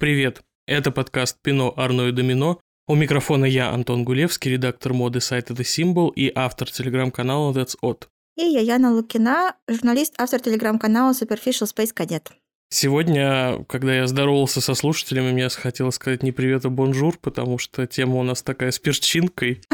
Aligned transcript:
Привет, 0.00 0.40
это 0.66 0.90
подкаст 0.92 1.36
«Пино, 1.42 1.74
Арно 1.76 2.08
и 2.08 2.12
Домино». 2.12 2.58
У 2.88 2.94
микрофона 2.94 3.44
я, 3.44 3.68
Антон 3.68 4.02
Гулевский, 4.02 4.52
редактор 4.52 4.94
моды 4.94 5.20
сайта 5.20 5.52
The 5.52 5.60
Symbol 5.60 6.10
и 6.14 6.32
автор 6.34 6.70
телеграм-канала 6.70 7.52
That's 7.52 7.76
Odd. 7.84 8.06
И 8.38 8.42
я 8.42 8.60
Яна 8.60 8.94
Лукина, 8.94 9.56
журналист, 9.68 10.14
автор 10.16 10.40
телеграм-канала 10.40 11.12
Superficial 11.12 11.66
Space 11.66 11.92
Cadet. 11.94 12.28
Сегодня, 12.72 13.64
когда 13.68 13.92
я 13.94 14.06
здоровался 14.06 14.60
со 14.60 14.74
слушателями, 14.74 15.32
мне 15.32 15.48
хотелось 15.48 15.96
сказать 15.96 16.22
не 16.22 16.30
привет, 16.30 16.64
а 16.64 16.70
бонжур, 16.70 17.18
потому 17.20 17.58
что 17.58 17.84
тема 17.88 18.14
у 18.14 18.22
нас 18.22 18.42
такая 18.42 18.70
с 18.70 18.78
перчинкой. 18.78 19.60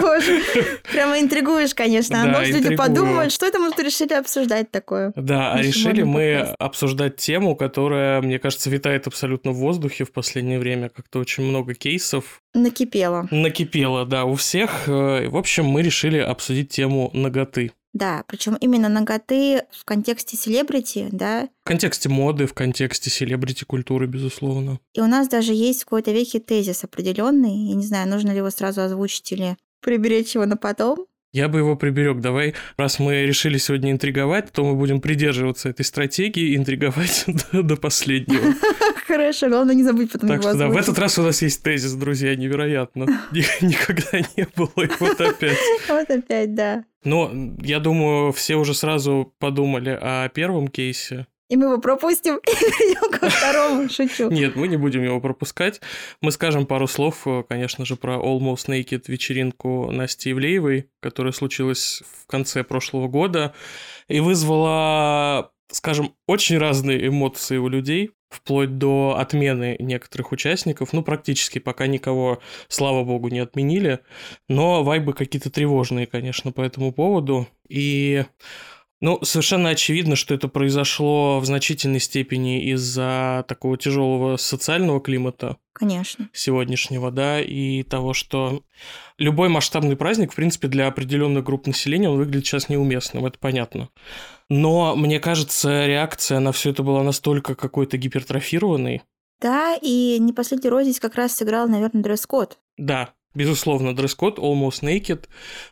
Боже, 0.00 0.42
прямо 0.90 1.20
интригуешь, 1.20 1.74
конечно. 1.74 2.22
А 2.22 2.26
может, 2.26 2.54
люди 2.54 2.74
подумают, 2.74 3.32
что 3.32 3.44
это 3.44 3.58
мы 3.58 3.70
решили 3.76 4.14
обсуждать 4.14 4.70
такое. 4.70 5.12
Да, 5.14 5.52
а 5.52 5.60
решили 5.60 6.04
мы 6.04 6.38
обсуждать 6.58 7.16
тему, 7.16 7.54
которая, 7.54 8.22
мне 8.22 8.38
кажется, 8.38 8.70
витает 8.70 9.06
абсолютно 9.06 9.50
в 9.50 9.56
воздухе 9.56 10.04
в 10.04 10.12
последнее 10.12 10.58
время. 10.58 10.88
Как-то 10.88 11.18
очень 11.18 11.44
много 11.44 11.74
кейсов 11.74 12.40
Накипело. 12.54 13.28
накипело, 13.30 14.06
да, 14.06 14.24
у 14.24 14.36
всех. 14.36 14.88
Э, 14.88 15.28
В 15.28 15.36
общем, 15.36 15.66
мы 15.66 15.82
решили 15.82 16.16
обсудить 16.16 16.70
тему 16.70 17.10
ноготы. 17.12 17.72
Да, 17.96 18.24
причем 18.26 18.56
именно 18.56 18.90
ноготы 18.90 19.62
в 19.70 19.86
контексте 19.86 20.36
селебрити, 20.36 21.08
да. 21.12 21.48
В 21.64 21.68
контексте 21.68 22.10
моды, 22.10 22.46
в 22.46 22.52
контексте 22.52 23.08
селебрити-культуры, 23.08 24.06
безусловно. 24.06 24.78
И 24.92 25.00
у 25.00 25.06
нас 25.06 25.28
даже 25.28 25.54
есть 25.54 25.80
в 25.80 25.84
какой-то 25.86 26.12
веке 26.12 26.38
тезис 26.38 26.84
определенный. 26.84 27.70
Я 27.70 27.74
не 27.74 27.86
знаю, 27.86 28.06
нужно 28.06 28.32
ли 28.32 28.36
его 28.36 28.50
сразу 28.50 28.82
озвучить 28.82 29.32
или 29.32 29.56
приберечь 29.80 30.34
его 30.34 30.44
на 30.44 30.58
потом. 30.58 31.06
Я 31.36 31.48
бы 31.48 31.58
его 31.58 31.76
приберег. 31.76 32.20
Давай, 32.20 32.54
раз 32.78 32.98
мы 32.98 33.26
решили 33.26 33.58
сегодня 33.58 33.92
интриговать, 33.92 34.50
то 34.52 34.64
мы 34.64 34.74
будем 34.74 35.02
придерживаться 35.02 35.68
этой 35.68 35.84
стратегии 35.84 36.52
и 36.52 36.56
интриговать 36.56 37.26
до, 37.52 37.62
до 37.62 37.76
последнего. 37.76 38.54
Хорошо, 39.06 39.50
главное 39.50 39.74
не 39.74 39.84
забыть 39.84 40.10
потом 40.12 40.30
Так 40.30 40.40
что 40.40 40.54
да, 40.56 40.68
в 40.68 40.76
этот 40.78 40.98
раз 40.98 41.18
у 41.18 41.22
нас 41.22 41.42
есть 41.42 41.62
тезис, 41.62 41.92
друзья, 41.92 42.34
невероятно. 42.34 43.04
Ни- 43.32 43.66
Никогда 43.66 44.26
не 44.34 44.48
было, 44.56 44.82
и 44.82 44.88
вот 44.98 45.20
опять. 45.20 45.58
Вот 45.90 46.08
опять, 46.10 46.54
да. 46.54 46.84
Но 47.04 47.30
я 47.60 47.80
думаю, 47.80 48.32
все 48.32 48.56
уже 48.56 48.72
сразу 48.72 49.34
подумали 49.38 49.90
о 49.90 50.30
первом 50.30 50.68
кейсе. 50.68 51.26
И 51.48 51.56
мы 51.56 51.66
его 51.66 51.78
пропустим 51.78 52.36
и 52.38 52.40
перейдем 52.40 53.10
ко 53.18 53.30
второму. 53.30 53.88
Шучу. 53.88 54.30
Нет, 54.30 54.56
мы 54.56 54.68
не 54.68 54.76
будем 54.76 55.04
его 55.04 55.20
пропускать. 55.20 55.80
Мы 56.20 56.32
скажем 56.32 56.66
пару 56.66 56.86
слов, 56.86 57.26
э, 57.26 57.44
конечно 57.48 57.84
же, 57.84 57.96
про 57.96 58.16
Almost 58.16 58.68
Naked 58.68 59.04
вечеринку 59.06 59.90
Насти 59.90 60.32
Ивлеевой, 60.32 60.90
которая 61.00 61.32
случилась 61.32 62.02
в 62.22 62.26
конце 62.26 62.64
прошлого 62.64 63.08
года 63.08 63.54
и 64.08 64.20
вызвала, 64.20 65.52
скажем, 65.70 66.14
очень 66.26 66.58
разные 66.58 67.06
эмоции 67.06 67.58
у 67.58 67.68
людей, 67.68 68.10
вплоть 68.28 68.78
до 68.78 69.16
отмены 69.18 69.76
некоторых 69.78 70.32
участников. 70.32 70.92
Ну, 70.92 71.02
практически 71.02 71.60
пока 71.60 71.86
никого, 71.86 72.40
слава 72.68 73.04
богу, 73.04 73.28
не 73.28 73.38
отменили. 73.38 74.00
Но 74.48 74.82
вайбы 74.82 75.12
какие-то 75.12 75.50
тревожные, 75.50 76.06
конечно, 76.06 76.50
по 76.50 76.60
этому 76.60 76.92
поводу. 76.92 77.46
И 77.68 78.24
ну, 79.00 79.22
совершенно 79.22 79.70
очевидно, 79.70 80.16
что 80.16 80.34
это 80.34 80.48
произошло 80.48 81.38
в 81.38 81.44
значительной 81.44 82.00
степени 82.00 82.70
из-за 82.72 83.44
такого 83.46 83.76
тяжелого 83.76 84.38
социального 84.38 85.00
климата 85.00 85.58
Конечно. 85.74 86.30
сегодняшнего, 86.32 87.10
да, 87.10 87.40
и 87.40 87.82
того, 87.82 88.14
что 88.14 88.62
любой 89.18 89.50
масштабный 89.50 89.96
праздник, 89.96 90.32
в 90.32 90.36
принципе, 90.36 90.68
для 90.68 90.86
определенных 90.86 91.44
групп 91.44 91.66
населения, 91.66 92.08
он 92.08 92.16
выглядит 92.16 92.46
сейчас 92.46 92.70
неуместным, 92.70 93.26
это 93.26 93.38
понятно. 93.38 93.90
Но, 94.48 94.96
мне 94.96 95.20
кажется, 95.20 95.86
реакция 95.86 96.40
на 96.40 96.52
все 96.52 96.70
это 96.70 96.82
была 96.82 97.02
настолько 97.02 97.54
какой-то 97.54 97.98
гипертрофированной. 97.98 99.02
Да, 99.40 99.76
и 99.82 100.18
не 100.18 100.32
последнюю 100.32 100.70
роль 100.70 100.84
здесь 100.84 101.00
как 101.00 101.16
раз 101.16 101.36
сыграл, 101.36 101.68
наверное, 101.68 102.02
дресс-код. 102.02 102.58
Да, 102.78 103.10
безусловно, 103.36 103.94
дресс-код 103.94 104.38
Almost 104.38 104.82
Naked, 104.82 105.26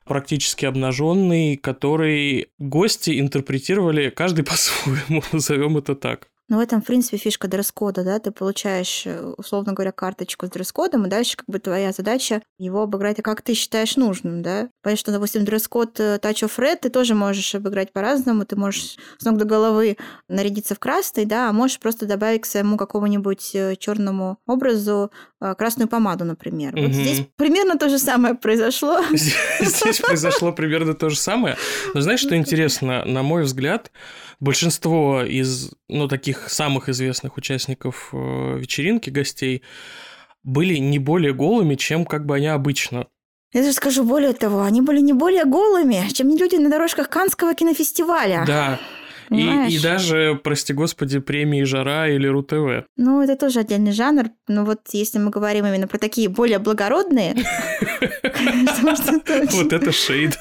практически 0.05 0.67
обнаженный, 0.67 1.57
который 1.57 2.49
гости 2.59 3.19
интерпретировали 3.19 4.11
каждый 4.11 4.45
по-своему, 4.45 5.23
назовем 5.33 5.79
это 5.79 5.97
так. 5.97 6.29
Но 6.49 6.59
в 6.59 6.61
этом, 6.61 6.83
в 6.83 6.85
принципе, 6.85 7.17
фишка 7.17 7.49
дресс-кода, 7.49 8.05
да, 8.05 8.19
ты 8.19 8.31
получаешь, 8.31 9.05
э, 9.07 9.33
условно 9.39 9.73
говоря, 9.73 9.93
карточку 9.93 10.47
с 10.47 10.51
дресс-кодом, 10.51 11.07
и 11.07 11.09
дальше 11.09 11.37
как 11.39 11.47
бы 11.49 11.59
твоя 11.59 11.91
задача 11.93 12.43
его 12.59 12.83
обыграть, 12.83 13.19
а 13.19 13.23
как 13.23 13.41
ты 13.41 13.55
считаешь 13.55 13.97
нужным, 13.97 14.43
да. 14.43 14.69
Понятно, 14.83 15.01
что, 15.01 15.13
допустим, 15.13 15.45
дресс-код 15.45 15.99
э, 16.01 16.19
Touch 16.23 16.45
of 16.47 16.59
Red 16.59 16.81
ты 16.83 16.91
тоже 16.91 17.15
можешь 17.15 17.55
обыграть 17.55 17.93
по-разному, 17.93 18.45
ты 18.45 18.57
можешь 18.57 18.97
с 19.19 19.25
ног 19.25 19.39
до 19.39 19.47
головы 19.47 19.97
нарядиться 20.29 20.75
в 20.75 20.79
красный, 20.79 21.25
да, 21.25 21.49
а 21.49 21.53
можешь 21.53 21.79
просто 21.79 22.05
добавить 22.07 22.43
к 22.43 22.47
своему 22.47 22.77
какому-нибудь 22.77 23.57
черному 23.79 24.39
образу 24.47 25.11
э, 25.41 25.55
красную 25.55 25.89
помаду, 25.89 26.25
например. 26.25 26.73
Вот 26.77 26.85
Мгм. 26.91 26.93
здесь 26.93 27.23
примерно 27.37 27.79
то 27.79 27.89
же 27.89 27.99
самое 27.99 28.35
произошло. 28.35 29.01
Здесь 29.13 30.01
произошло 30.07 30.53
примерно 30.53 30.93
то 30.95 31.09
же 31.09 31.17
самое. 31.17 31.57
Но 31.95 32.03
знаешь, 32.03 32.21
что 32.21 32.37
интересно? 32.37 33.05
На 33.07 33.23
мой 33.23 33.45
взгляд, 33.45 33.91
большинство 34.41 35.23
из, 35.23 35.73
ну, 35.89 36.09
таких 36.09 36.49
самых 36.49 36.89
известных 36.89 37.37
участников 37.37 38.11
э, 38.13 38.59
вечеринки, 38.59 39.11
гостей, 39.11 39.63
были 40.43 40.77
не 40.77 40.99
более 40.99 41.33
голыми, 41.33 41.75
чем 41.75 42.05
как 42.05 42.27
бы 42.27 42.37
они 42.37 42.47
обычно. 42.47 43.07
Я 43.53 43.63
даже 43.63 43.73
скажу 43.75 44.05
более 44.05 44.33
того, 44.33 44.63
они 44.63 44.81
были 44.81 45.01
не 45.01 45.13
более 45.13 45.45
голыми, 45.45 46.09
чем 46.13 46.29
люди 46.37 46.57
на 46.57 46.69
дорожках 46.69 47.09
Канского 47.09 47.55
кинофестиваля. 47.55 48.45
Да. 48.47 48.81
И, 49.27 49.35
Понимаешь? 49.35 49.73
и 49.73 49.81
даже, 49.81 50.41
прости 50.43 50.73
господи, 50.73 51.19
премии 51.19 51.65
«Жара» 51.65 52.09
или 52.09 52.27
«РУ-ТВ». 52.27 52.87
Ну, 52.97 53.23
это 53.23 53.37
тоже 53.37 53.61
отдельный 53.61 53.93
жанр. 53.93 54.31
Но 54.49 54.65
вот 54.65 54.81
если 54.93 55.19
мы 55.19 55.31
говорим 55.31 55.67
именно 55.67 55.87
про 55.87 55.99
такие 55.99 56.29
более 56.29 56.59
благородные, 56.59 57.35
Вот 59.53 59.73
это 59.73 59.93
шейд, 59.93 60.37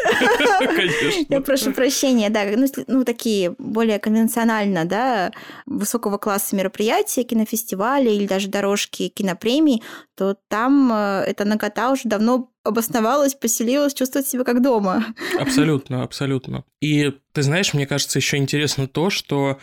Я 0.62 0.68
конечно. 0.68 1.42
прошу 1.42 1.72
прощения, 1.72 2.30
да, 2.30 2.44
ну, 2.56 2.68
ну, 2.88 3.04
такие 3.04 3.56
более 3.58 4.00
конвенционально, 4.00 4.86
да, 4.86 5.32
высокого 5.66 6.18
класса 6.18 6.56
мероприятия, 6.56 7.24
кинофестивали 7.24 8.10
или 8.10 8.28
даже 8.28 8.48
дорожки 8.50 9.10
кинопремий, 9.10 9.84
то 10.16 10.36
там 10.48 10.92
э, 10.94 11.24
эта 11.28 11.46
нагота 11.46 11.92
уже 11.92 12.04
давно 12.06 12.50
обосновалась, 12.64 13.36
поселилась, 13.36 13.94
чувствует 13.94 14.28
себя 14.28 14.44
как 14.44 14.62
дома. 14.62 15.06
Абсолютно, 15.40 16.04
абсолютно. 16.04 16.64
И 16.82 17.14
ты 17.34 17.44
знаешь, 17.44 17.74
мне 17.74 17.86
кажется, 17.86 18.20
еще 18.20 18.38
интересно 18.38 18.88
то, 18.88 19.10
что 19.10 19.58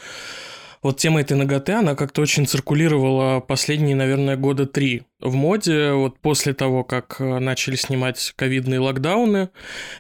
вот 0.83 0.97
тема 0.97 1.21
этой 1.21 1.37
ноготы, 1.37 1.73
она 1.73 1.95
как-то 1.95 2.23
очень 2.23 2.47
циркулировала 2.47 3.41
последние, 3.41 3.95
наверное, 3.95 4.37
года 4.37 4.67
три 4.67 5.03
в 5.19 5.35
моде, 5.35 5.93
вот 5.93 6.19
после 6.21 6.55
того, 6.55 6.85
как 6.85 7.17
э, 7.19 7.39
начали 7.39 7.77
снимать 7.77 8.33
ковидные 8.37 8.81
локдауны. 8.81 9.51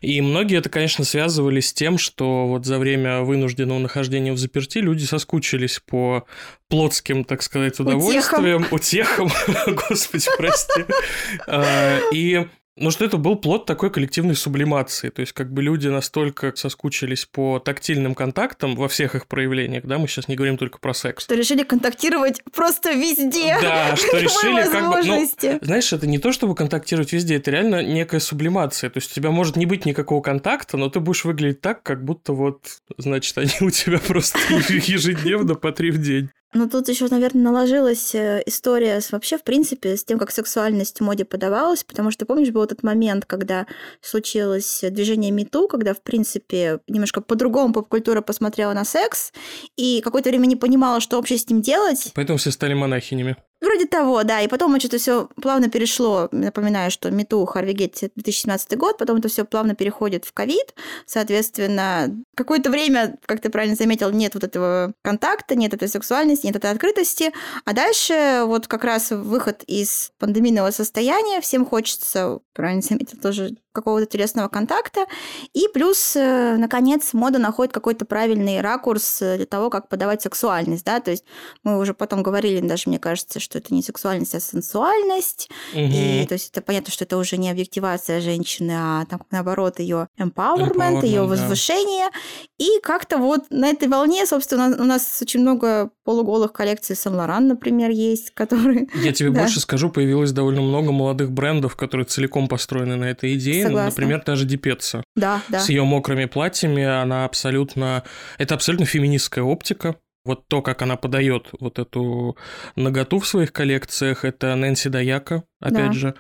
И 0.00 0.22
многие 0.22 0.56
это, 0.56 0.70
конечно, 0.70 1.04
связывали 1.04 1.60
с 1.60 1.74
тем, 1.74 1.98
что 1.98 2.46
вот 2.46 2.64
за 2.64 2.78
время 2.78 3.20
вынужденного 3.20 3.78
нахождения 3.78 4.32
в 4.32 4.38
заперти 4.38 4.78
люди 4.78 5.04
соскучились 5.04 5.80
по 5.84 6.24
плотским, 6.68 7.24
так 7.24 7.42
сказать, 7.42 7.78
удовольствиям, 7.78 8.64
утехам, 8.70 9.30
господи, 9.66 10.26
прости. 10.38 10.84
А, 11.46 11.98
И 12.12 12.46
ну, 12.80 12.90
что 12.90 13.04
это 13.04 13.18
был 13.18 13.36
плод 13.36 13.66
такой 13.66 13.90
коллективной 13.90 14.34
сублимации. 14.34 15.10
То 15.10 15.20
есть, 15.20 15.32
как 15.32 15.52
бы 15.52 15.62
люди 15.62 15.88
настолько 15.88 16.52
соскучились 16.56 17.26
по 17.26 17.58
тактильным 17.58 18.14
контактам 18.14 18.74
во 18.74 18.88
всех 18.88 19.14
их 19.14 19.26
проявлениях, 19.26 19.84
да, 19.84 19.98
мы 19.98 20.08
сейчас 20.08 20.28
не 20.28 20.34
говорим 20.34 20.56
только 20.56 20.78
про 20.78 20.94
секс. 20.94 21.24
Что 21.24 21.34
решили 21.34 21.62
контактировать 21.62 22.42
просто 22.52 22.92
везде. 22.92 23.58
Да, 23.60 23.94
что 23.96 24.18
решили 24.18 24.62
как 24.70 24.90
бы... 24.90 25.02
Ну, 25.04 25.58
знаешь, 25.62 25.92
это 25.92 26.06
не 26.06 26.18
то, 26.18 26.32
чтобы 26.32 26.54
контактировать 26.54 27.12
везде, 27.12 27.36
это 27.36 27.50
реально 27.50 27.82
некая 27.82 28.20
сублимация. 28.20 28.88
То 28.88 28.98
есть 28.98 29.12
у 29.12 29.14
тебя 29.14 29.30
может 29.30 29.56
не 29.56 29.66
быть 29.66 29.84
никакого 29.84 30.22
контакта, 30.22 30.76
но 30.76 30.88
ты 30.88 31.00
будешь 31.00 31.24
выглядеть 31.24 31.60
так, 31.60 31.82
как 31.82 32.04
будто 32.04 32.32
вот, 32.32 32.80
значит, 32.96 33.36
они 33.38 33.52
у 33.60 33.70
тебя 33.70 33.98
просто 33.98 34.38
ежедневно 34.48 35.54
по 35.54 35.70
три 35.72 35.90
в 35.90 35.98
день. 35.98 36.30
Ну, 36.52 36.68
тут 36.68 36.88
еще, 36.88 37.06
наверное, 37.08 37.44
наложилась 37.44 38.12
э, 38.14 38.42
история 38.44 39.00
с 39.00 39.12
вообще, 39.12 39.38
в 39.38 39.44
принципе, 39.44 39.96
с 39.96 40.04
тем, 40.04 40.18
как 40.18 40.32
сексуальность 40.32 40.98
в 40.98 41.04
моде 41.04 41.24
подавалась, 41.24 41.84
потому 41.84 42.10
что, 42.10 42.26
помнишь, 42.26 42.50
был 42.50 42.64
этот 42.64 42.82
момент, 42.82 43.24
когда 43.24 43.68
случилось 44.00 44.82
движение 44.90 45.30
МИТУ, 45.30 45.68
когда, 45.68 45.94
в 45.94 46.02
принципе, 46.02 46.80
немножко 46.88 47.20
по-другому 47.20 47.72
поп-культура 47.72 48.20
посмотрела 48.20 48.72
на 48.72 48.84
секс, 48.84 49.32
и 49.76 50.00
какое-то 50.02 50.30
время 50.30 50.46
не 50.46 50.56
понимала, 50.56 51.00
что 51.00 51.18
вообще 51.18 51.38
с 51.38 51.48
ним 51.48 51.62
делать. 51.62 52.10
Поэтому 52.14 52.38
все 52.38 52.50
стали 52.50 52.74
монахинями. 52.74 53.36
Вроде 53.60 53.86
того, 53.86 54.22
да. 54.22 54.40
И 54.40 54.48
потом 54.48 54.78
что-то 54.80 54.98
все 54.98 55.28
плавно 55.40 55.68
перешло. 55.68 56.28
Напоминаю, 56.32 56.90
что 56.90 57.10
МИТУ, 57.10 57.44
Харви 57.44 57.72
Гетти, 57.72 58.10
2017 58.14 58.76
год, 58.78 58.96
потом 58.98 59.18
это 59.18 59.28
все 59.28 59.44
плавно 59.44 59.74
переходит 59.74 60.24
в 60.24 60.32
ковид. 60.32 60.74
Соответственно, 61.06 62.08
какое-то 62.34 62.70
время, 62.70 63.18
как 63.26 63.40
ты 63.40 63.50
правильно 63.50 63.76
заметил, 63.76 64.10
нет 64.10 64.34
вот 64.34 64.44
этого 64.44 64.94
контакта, 65.02 65.54
нет 65.54 65.74
этой 65.74 65.88
сексуальности, 65.88 66.46
нет 66.46 66.56
этой 66.56 66.70
открытости. 66.70 67.32
А 67.64 67.72
дальше 67.74 68.42
вот 68.46 68.66
как 68.66 68.84
раз 68.84 69.10
выход 69.10 69.62
из 69.66 70.12
пандемийного 70.18 70.70
состояния. 70.70 71.40
Всем 71.40 71.66
хочется, 71.66 72.38
правильно 72.54 72.82
заметил, 72.82 73.18
тоже 73.18 73.56
какого-то 73.72 74.06
телесного 74.06 74.48
контакта. 74.48 75.06
И 75.52 75.68
плюс, 75.72 76.14
э, 76.16 76.56
наконец, 76.56 77.12
мода 77.12 77.38
находит 77.38 77.72
какой-то 77.72 78.04
правильный 78.04 78.60
ракурс 78.60 79.22
э, 79.22 79.36
для 79.36 79.46
того, 79.46 79.70
как 79.70 79.88
подавать 79.88 80.22
сексуальность, 80.22 80.84
да, 80.84 81.00
то 81.00 81.10
есть 81.10 81.24
мы 81.62 81.78
уже 81.78 81.94
потом 81.94 82.22
говорили, 82.22 82.66
даже 82.66 82.84
мне 82.86 82.98
кажется, 82.98 83.40
что 83.40 83.58
это 83.58 83.72
не 83.72 83.82
сексуальность, 83.82 84.34
а 84.34 84.40
сенсуальность, 84.40 85.50
угу. 85.72 85.82
и 85.82 86.26
то 86.26 86.34
есть 86.34 86.50
это 86.50 86.62
понятно, 86.62 86.92
что 86.92 87.04
это 87.04 87.16
уже 87.16 87.36
не 87.36 87.50
объективация 87.50 88.20
женщины, 88.20 88.72
а 88.74 89.04
там, 89.06 89.22
наоборот, 89.30 89.78
ее 89.78 90.08
empowerment, 90.18 91.04
ее 91.04 91.22
возвышение, 91.22 92.06
да. 92.10 92.18
и 92.58 92.80
как-то 92.82 93.18
вот 93.18 93.44
на 93.50 93.68
этой 93.68 93.88
волне, 93.88 94.26
собственно, 94.26 94.76
у 94.78 94.84
нас 94.84 95.18
очень 95.22 95.40
много 95.40 95.90
полуголых 96.04 96.52
коллекций 96.52 96.96
Сен-Лоран, 96.96 97.46
например, 97.46 97.90
есть, 97.90 98.32
которые... 98.32 98.88
Я 98.94 99.12
тебе 99.12 99.30
да. 99.32 99.42
больше 99.42 99.60
скажу, 99.60 99.90
появилось 99.90 100.32
довольно 100.32 100.60
много 100.60 100.92
молодых 100.92 101.30
брендов, 101.30 101.76
которые 101.76 102.04
целиком 102.04 102.48
построены 102.48 102.96
на 102.96 103.04
этой 103.04 103.34
идее. 103.34 103.59
Согласна. 103.62 103.90
Например, 103.90 104.22
даже 104.24 104.44
Дипеца. 104.44 105.02
Да, 105.16 105.42
да. 105.48 105.60
С 105.60 105.68
ее 105.68 105.84
мокрыми 105.84 106.26
платьями 106.26 106.82
она 106.84 107.24
абсолютно... 107.24 108.04
Это 108.38 108.54
абсолютно 108.54 108.86
феминистская 108.86 109.44
оптика. 109.44 109.96
Вот 110.24 110.46
то, 110.48 110.60
как 110.60 110.82
она 110.82 110.96
подает 110.96 111.48
вот 111.58 111.78
эту 111.78 112.36
наготу 112.76 113.20
в 113.20 113.26
своих 113.26 113.52
коллекциях, 113.52 114.24
это 114.24 114.54
Нэнси 114.54 114.90
Даяка, 114.90 115.44
опять 115.60 115.88
да. 115.88 115.92
же. 115.92 116.14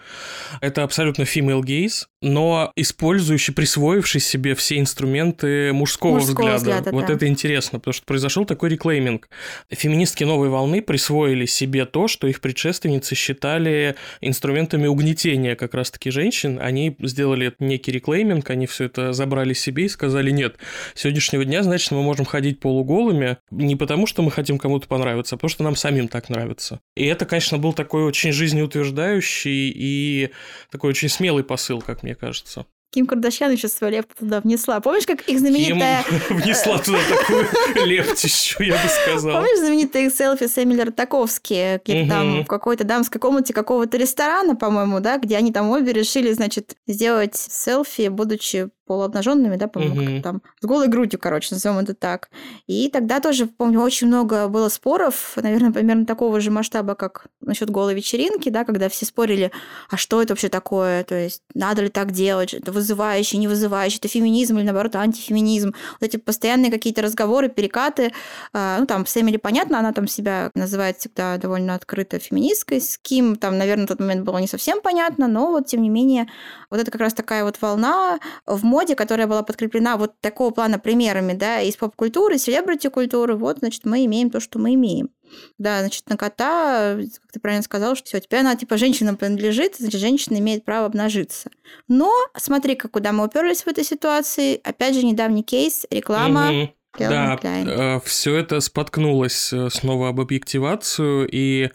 Это 0.60 0.82
абсолютно 0.82 1.22
female 1.22 1.62
gaze, 1.62 2.06
но 2.22 2.70
использующий, 2.76 3.54
присвоивший 3.54 4.20
себе 4.20 4.54
все 4.54 4.78
инструменты 4.78 5.72
мужского, 5.72 6.14
мужского 6.14 6.56
взгляда. 6.56 6.56
взгляда. 6.56 6.90
Вот 6.92 7.06
да. 7.06 7.14
это 7.14 7.26
интересно, 7.26 7.78
потому 7.78 7.94
что 7.94 8.04
произошел 8.04 8.44
такой 8.44 8.70
реклейминг. 8.70 9.28
Феминистки 9.70 10.24
новой 10.24 10.50
волны 10.50 10.82
присвоили 10.82 11.46
себе 11.46 11.86
то, 11.86 12.08
что 12.08 12.26
их 12.26 12.40
предшественницы 12.40 13.14
считали 13.14 13.96
инструментами 14.20 14.86
угнетения 14.86 15.56
как 15.56 15.74
раз-таки 15.74 16.10
женщин. 16.10 16.58
Они 16.60 16.94
сделали 17.00 17.54
некий 17.58 17.92
реклейминг, 17.92 18.48
они 18.50 18.66
все 18.66 18.84
это 18.84 19.12
забрали 19.12 19.54
себе 19.54 19.86
и 19.86 19.88
сказали, 19.88 20.30
нет, 20.30 20.56
с 20.94 21.00
сегодняшнего 21.00 21.44
дня, 21.44 21.62
значит, 21.62 21.90
мы 21.92 22.02
можем 22.02 22.26
ходить 22.26 22.60
полуголыми 22.60 23.38
не 23.50 23.76
потому, 23.76 24.06
что 24.06 24.22
мы 24.22 24.30
хотим 24.30 24.58
кому-то 24.58 24.86
понравиться, 24.86 25.34
а 25.34 25.38
потому 25.38 25.48
что 25.48 25.64
нам 25.64 25.76
самим 25.76 26.08
так 26.08 26.28
нравится. 26.28 26.80
И 26.96 27.06
это, 27.06 27.24
конечно, 27.24 27.56
был 27.56 27.72
такой 27.72 28.04
очень 28.04 28.32
жизнеутверждающий 28.32 29.29
будущий 29.30 29.72
и 29.74 30.30
такой 30.70 30.90
очень 30.90 31.08
смелый 31.08 31.44
посыл, 31.44 31.80
как 31.80 32.02
мне 32.02 32.14
кажется. 32.14 32.66
Ким 32.92 33.06
Кардашьян 33.06 33.52
еще 33.52 33.68
свою 33.68 33.92
лепту 33.92 34.16
туда 34.18 34.40
внесла. 34.40 34.80
Помнишь, 34.80 35.06
как 35.06 35.20
их 35.28 35.38
знаменитая... 35.38 36.02
Ким 36.02 36.38
внесла 36.38 36.78
туда 36.78 36.98
такую 37.08 37.46
лептищу, 37.86 38.64
я 38.64 38.72
бы 38.72 38.88
сказал. 38.88 39.36
Помнишь 39.36 39.60
знаменитые 39.60 40.10
селфи 40.10 40.48
с 40.48 40.58
Эмили 40.58 40.82
Ротаковски, 40.82 41.80
где 41.84 42.08
там 42.08 42.42
в 42.42 42.48
какой-то 42.48 42.82
дамской 42.82 43.20
комнате 43.20 43.54
какого-то 43.54 43.96
ресторана, 43.96 44.56
по-моему, 44.56 44.98
да, 44.98 45.18
где 45.18 45.36
они 45.36 45.52
там 45.52 45.70
обе 45.70 45.92
решили, 45.92 46.32
значит, 46.32 46.74
сделать 46.88 47.36
селфи, 47.36 48.08
будучи 48.08 48.70
полуобнаженными, 48.90 49.54
да, 49.54 49.68
по-моему, 49.68 50.16
угу. 50.16 50.22
там, 50.22 50.42
с 50.60 50.66
голой 50.66 50.88
грудью, 50.88 51.20
короче, 51.20 51.54
назовем 51.54 51.78
это 51.78 51.94
так. 51.94 52.28
И 52.66 52.88
тогда 52.88 53.20
тоже, 53.20 53.46
помню, 53.46 53.80
очень 53.80 54.08
много 54.08 54.48
было 54.48 54.68
споров, 54.68 55.34
наверное, 55.36 55.70
примерно 55.70 56.06
такого 56.06 56.40
же 56.40 56.50
масштаба, 56.50 56.96
как 56.96 57.28
насчет 57.40 57.70
голой 57.70 57.94
вечеринки, 57.94 58.48
да, 58.48 58.64
когда 58.64 58.88
все 58.88 59.06
спорили, 59.06 59.52
а 59.88 59.96
что 59.96 60.20
это 60.20 60.32
вообще 60.32 60.48
такое, 60.48 61.04
то 61.04 61.14
есть 61.14 61.42
надо 61.54 61.82
ли 61.82 61.88
так 61.88 62.10
делать, 62.10 62.52
это 62.52 62.72
вызывающий, 62.72 63.38
не 63.38 63.46
вызывающий, 63.46 63.98
это 63.98 64.08
феминизм 64.08 64.58
или, 64.58 64.64
наоборот, 64.64 64.96
антифеминизм. 64.96 65.72
Вот 66.00 66.08
эти 66.08 66.16
постоянные 66.16 66.72
какие-то 66.72 67.00
разговоры, 67.00 67.48
перекаты, 67.48 68.12
а, 68.52 68.80
ну, 68.80 68.86
там, 68.86 69.06
с 69.06 69.16
Эмили 69.16 69.36
понятно, 69.36 69.78
она 69.78 69.92
там 69.92 70.08
себя 70.08 70.50
называет 70.56 70.98
всегда 70.98 71.36
довольно 71.36 71.76
открыто 71.76 72.18
феминисткой, 72.18 72.80
с 72.80 72.98
Ким 72.98 73.36
там, 73.36 73.56
наверное, 73.56 73.84
в 73.84 73.88
тот 73.90 74.00
момент 74.00 74.24
было 74.24 74.38
не 74.38 74.48
совсем 74.48 74.80
понятно, 74.80 75.28
но 75.28 75.52
вот, 75.52 75.66
тем 75.66 75.80
не 75.80 75.88
менее, 75.88 76.26
вот 76.70 76.80
это 76.80 76.90
как 76.90 77.00
раз 77.00 77.14
такая 77.14 77.44
вот 77.44 77.62
волна 77.62 78.18
в 78.46 78.64
моде, 78.64 78.79
моде, 78.80 78.94
которая 78.94 79.26
была 79.26 79.42
подкреплена 79.42 79.96
вот 79.96 80.18
такого 80.20 80.50
плана 80.50 80.78
примерами, 80.78 81.34
да, 81.34 81.60
из 81.60 81.76
поп-культуры, 81.76 82.38
селебрити-культуры, 82.38 83.36
вот, 83.36 83.58
значит, 83.58 83.84
мы 83.84 84.06
имеем 84.06 84.30
то, 84.30 84.40
что 84.40 84.58
мы 84.58 84.74
имеем. 84.74 85.10
Да, 85.58 85.80
значит, 85.80 86.08
на 86.08 86.16
кота, 86.16 86.96
как 87.22 87.32
ты 87.32 87.40
правильно 87.40 87.62
сказал, 87.62 87.94
что 87.94 88.06
все, 88.06 88.20
теперь 88.20 88.40
она 88.40 88.56
типа 88.56 88.78
женщинам 88.78 89.16
принадлежит, 89.16 89.76
значит, 89.76 90.00
женщина 90.00 90.38
имеет 90.38 90.64
право 90.64 90.86
обнажиться. 90.86 91.50
Но 91.88 92.10
смотри-ка, 92.36 92.88
куда 92.88 93.12
мы 93.12 93.26
уперлись 93.26 93.62
в 93.62 93.68
этой 93.68 93.84
ситуации. 93.84 94.60
Опять 94.64 94.94
же, 94.94 95.04
недавний 95.04 95.44
кейс, 95.44 95.86
реклама. 95.90 96.50
Угу. 96.50 96.70
Да, 96.98 97.38
э, 97.42 98.00
все 98.04 98.36
это 98.36 98.60
споткнулось 98.60 99.52
э, 99.52 99.68
снова 99.70 100.08
об 100.08 100.20
объективацию, 100.20 101.28
и 101.30 101.70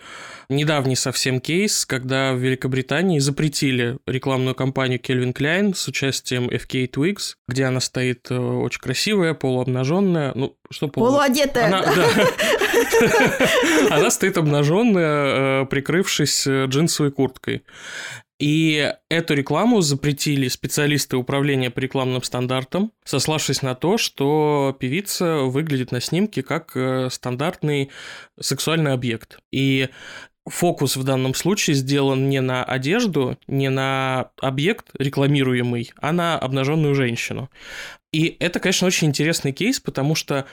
недавний 0.49 0.97
совсем 0.97 1.39
кейс, 1.39 1.85
когда 1.85 2.33
в 2.33 2.37
Великобритании 2.37 3.19
запретили 3.19 3.97
рекламную 4.05 4.55
кампанию 4.55 4.99
Кельвин 4.99 5.31
Кляйн 5.31 5.73
с 5.73 5.87
участием 5.87 6.49
FK 6.49 6.89
Twigs, 6.91 7.35
где 7.47 7.65
она 7.65 7.79
стоит 7.79 8.29
э, 8.29 8.37
очень 8.37 8.81
красивая, 8.81 9.33
полуобнаженная, 9.33 10.33
ну, 10.35 10.57
что 10.69 10.89
полу... 10.89 11.07
Полуодетая. 11.07 11.67
Она, 11.67 11.81
да. 11.81 12.07
Она 13.95 14.11
стоит 14.11 14.37
обнаженная, 14.37 15.65
прикрывшись 15.65 16.45
джинсовой 16.45 17.11
курткой. 17.11 17.63
И 18.37 18.93
эту 19.09 19.33
рекламу 19.33 19.79
запретили 19.81 20.49
специалисты 20.49 21.15
управления 21.15 21.69
по 21.71 21.79
рекламным 21.79 22.21
стандартам, 22.21 22.91
сославшись 23.05 23.61
на 23.61 23.75
то, 23.75 23.97
что 23.97 24.75
певица 24.77 25.37
выглядит 25.43 25.91
на 25.91 26.01
снимке 26.01 26.43
как 26.43 26.75
э, 26.75 27.09
стандартный 27.09 27.91
сексуальный 28.37 28.91
объект. 28.91 29.39
И 29.53 29.87
фокус 30.45 30.97
в 30.97 31.03
данном 31.03 31.33
случае 31.33 31.75
сделан 31.75 32.29
не 32.29 32.41
на 32.41 32.63
одежду, 32.63 33.37
не 33.47 33.69
на 33.69 34.31
объект 34.41 34.87
рекламируемый, 34.99 35.91
а 35.97 36.11
на 36.11 36.37
обнаженную 36.37 36.93
женщину. 36.93 37.49
И 38.11 38.35
это, 38.39 38.59
конечно, 38.59 38.87
очень 38.87 39.07
интересный 39.07 39.53
кейс, 39.53 39.79
потому 39.79 40.13
что 40.13 40.45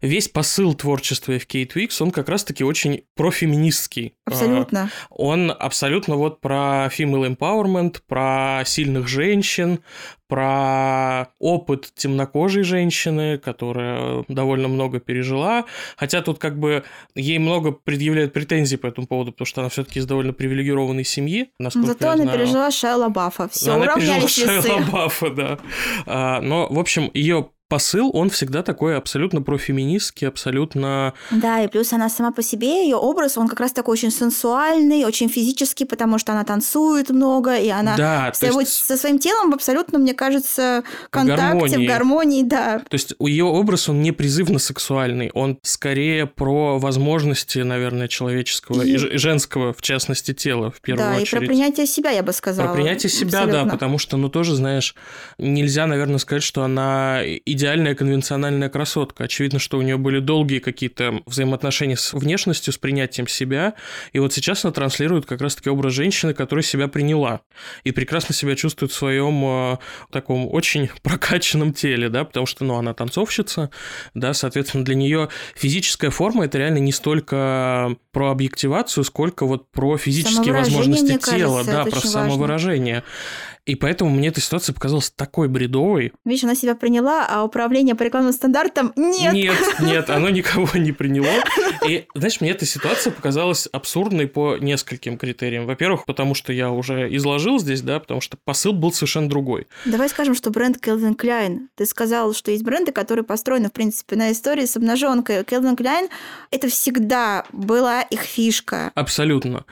весь 0.00 0.28
посыл 0.28 0.74
творчества 0.74 1.32
FK 1.32 1.66
Twix, 1.72 2.02
он 2.02 2.10
как 2.10 2.28
раз-таки 2.28 2.64
очень 2.64 3.04
профеминистский. 3.14 4.14
Абсолютно. 4.24 4.90
Он 5.10 5.50
абсолютно 5.50 6.16
вот 6.16 6.40
про 6.40 6.90
female 6.96 7.36
empowerment, 7.36 8.00
про 8.06 8.62
сильных 8.64 9.08
женщин, 9.08 9.80
про 10.28 11.28
опыт 11.38 11.92
темнокожей 11.94 12.64
женщины, 12.64 13.38
которая 13.38 14.24
довольно 14.28 14.68
много 14.68 14.98
пережила. 14.98 15.64
Хотя 15.96 16.22
тут 16.22 16.38
как 16.38 16.58
бы 16.58 16.84
ей 17.14 17.38
много 17.38 17.72
предъявляют 17.72 18.32
претензий 18.32 18.76
по 18.76 18.86
этому 18.86 19.06
поводу, 19.06 19.32
потому 19.32 19.46
что 19.46 19.60
она 19.60 19.70
все-таки 19.70 20.00
из 20.00 20.06
довольно 20.06 20.32
привилегированной 20.32 21.04
семьи. 21.04 21.50
Зато 21.58 22.10
она 22.10 22.24
знаю. 22.24 22.38
пережила 22.38 22.70
Шайла 22.70 23.08
Баффа. 23.08 23.48
Все, 23.48 23.74
она 23.74 23.94
пережила 23.94 24.28
Шайла 24.28 24.80
Баффа, 24.90 25.30
да. 25.30 25.58
А, 26.06 26.40
но, 26.40 26.66
в 26.68 26.78
общем, 26.78 27.10
ее 27.14 27.50
посыл, 27.68 28.10
он 28.14 28.30
всегда 28.30 28.62
такой 28.62 28.96
абсолютно 28.96 29.42
профеминистский, 29.42 30.28
абсолютно... 30.28 31.14
Да, 31.30 31.62
и 31.62 31.68
плюс 31.68 31.92
она 31.92 32.08
сама 32.08 32.30
по 32.30 32.42
себе, 32.42 32.84
ее 32.84 32.96
образ, 32.96 33.36
он 33.36 33.48
как 33.48 33.60
раз 33.60 33.72
такой 33.72 33.94
очень 33.94 34.10
сенсуальный, 34.10 35.04
очень 35.04 35.28
физический, 35.28 35.84
потому 35.84 36.18
что 36.18 36.32
она 36.32 36.44
танцует 36.44 37.10
много, 37.10 37.56
и 37.56 37.68
она 37.68 37.96
да, 37.96 38.32
есть... 38.40 38.72
со 38.72 38.96
своим 38.96 39.18
телом 39.18 39.52
абсолютно, 39.52 39.98
мне 39.98 40.14
кажется, 40.14 40.84
контакте, 41.10 41.44
в 41.44 41.50
гармонии. 41.50 41.86
в 41.86 41.88
гармонии, 41.88 42.42
да. 42.42 42.78
То 42.78 42.94
есть 42.94 43.14
ее 43.18 43.44
образ, 43.44 43.88
он 43.88 44.00
не 44.00 44.12
призывно 44.12 44.58
сексуальный, 44.58 45.30
он 45.34 45.58
скорее 45.62 46.26
про 46.26 46.78
возможности, 46.78 47.58
наверное, 47.58 48.06
человеческого 48.06 48.82
и, 48.82 48.92
и 48.92 49.18
женского, 49.18 49.72
в 49.72 49.82
частности, 49.82 50.32
тела, 50.32 50.70
в 50.70 50.80
первую 50.80 51.08
да, 51.08 51.16
очередь. 51.16 51.30
Да, 51.32 51.36
и 51.36 51.40
про 51.40 51.46
принятие 51.46 51.86
себя, 51.86 52.10
я 52.10 52.22
бы 52.22 52.32
сказала. 52.32 52.68
Про 52.68 52.74
принятие 52.74 53.10
себя, 53.10 53.40
абсолютно. 53.40 53.64
да, 53.64 53.70
потому 53.70 53.98
что, 53.98 54.16
ну, 54.16 54.28
тоже, 54.28 54.54
знаешь, 54.54 54.94
нельзя, 55.38 55.86
наверное, 55.86 56.18
сказать, 56.18 56.42
что 56.42 56.62
она 56.62 57.22
идеальная 57.56 57.94
конвенциональная 57.94 58.68
красотка. 58.68 59.24
Очевидно, 59.24 59.58
что 59.58 59.78
у 59.78 59.82
нее 59.82 59.96
были 59.96 60.20
долгие 60.20 60.58
какие-то 60.58 61.22
взаимоотношения 61.26 61.96
с 61.96 62.12
внешностью, 62.12 62.72
с 62.72 62.78
принятием 62.78 63.26
себя. 63.26 63.74
И 64.12 64.18
вот 64.18 64.32
сейчас 64.32 64.64
она 64.64 64.72
транслирует 64.72 65.26
как 65.26 65.40
раз-таки 65.40 65.70
образ 65.70 65.94
женщины, 65.94 66.34
которая 66.34 66.62
себя 66.62 66.86
приняла. 66.86 67.40
И 67.82 67.90
прекрасно 67.90 68.34
себя 68.34 68.54
чувствует 68.54 68.92
в 68.92 68.94
своем 68.94 69.42
э, 69.44 69.78
таком 70.12 70.48
очень 70.52 70.90
прокачанном 71.02 71.72
теле, 71.72 72.08
да, 72.08 72.24
потому 72.24 72.46
что, 72.46 72.64
ну, 72.64 72.74
она 72.76 72.94
танцовщица, 72.94 73.70
да, 74.14 74.34
соответственно, 74.34 74.84
для 74.84 74.94
нее 74.94 75.28
физическая 75.54 76.10
форма 76.10 76.44
это 76.44 76.58
реально 76.58 76.78
не 76.78 76.92
столько 76.92 77.96
про 78.12 78.30
объективацию, 78.30 79.02
сколько 79.04 79.46
вот 79.46 79.70
про 79.70 79.96
физические 79.96 80.52
возможности 80.52 81.18
тела, 81.18 81.64
кажется, 81.64 81.72
да, 81.72 81.84
про 81.84 82.00
самовыражение. 82.00 82.96
Важно. 82.96 83.55
И 83.66 83.74
поэтому 83.74 84.10
мне 84.10 84.28
эта 84.28 84.40
ситуация 84.40 84.72
показалась 84.72 85.10
такой 85.10 85.48
бредовой. 85.48 86.12
Видишь, 86.24 86.44
она 86.44 86.54
себя 86.54 86.76
приняла, 86.76 87.26
а 87.28 87.42
управление 87.42 87.96
по 87.96 88.04
рекламным 88.04 88.32
стандартам 88.32 88.92
нет. 88.94 89.34
Нет, 89.34 89.56
нет, 89.80 90.08
оно 90.08 90.30
никого 90.30 90.68
не 90.74 90.92
приняло. 90.92 91.42
И, 91.86 92.06
знаешь, 92.14 92.40
мне 92.40 92.50
эта 92.50 92.64
ситуация 92.64 93.12
показалась 93.12 93.66
абсурдной 93.66 94.28
по 94.28 94.56
нескольким 94.56 95.18
критериям. 95.18 95.66
Во-первых, 95.66 96.04
потому 96.04 96.34
что 96.34 96.52
я 96.52 96.70
уже 96.70 97.14
изложил 97.16 97.58
здесь, 97.58 97.82
да, 97.82 97.98
потому 97.98 98.20
что 98.20 98.38
посыл 98.44 98.72
был 98.72 98.92
совершенно 98.92 99.28
другой. 99.28 99.66
Давай 99.84 100.08
скажем, 100.08 100.36
что 100.36 100.50
бренд 100.50 100.76
Calvin 100.76 101.16
Klein. 101.16 101.66
Ты 101.74 101.86
сказал, 101.86 102.34
что 102.34 102.52
есть 102.52 102.62
бренды, 102.62 102.92
которые 102.92 103.24
построены, 103.24 103.68
в 103.68 103.72
принципе, 103.72 104.14
на 104.14 104.30
истории 104.30 104.64
с 104.64 104.76
обнаженкой. 104.76 105.40
Calvin 105.40 105.76
Klein– 105.76 106.08
это 106.52 106.68
всегда 106.68 107.44
была 107.52 108.02
их 108.02 108.20
фишка. 108.20 108.92
Абсолютно. 108.94 109.64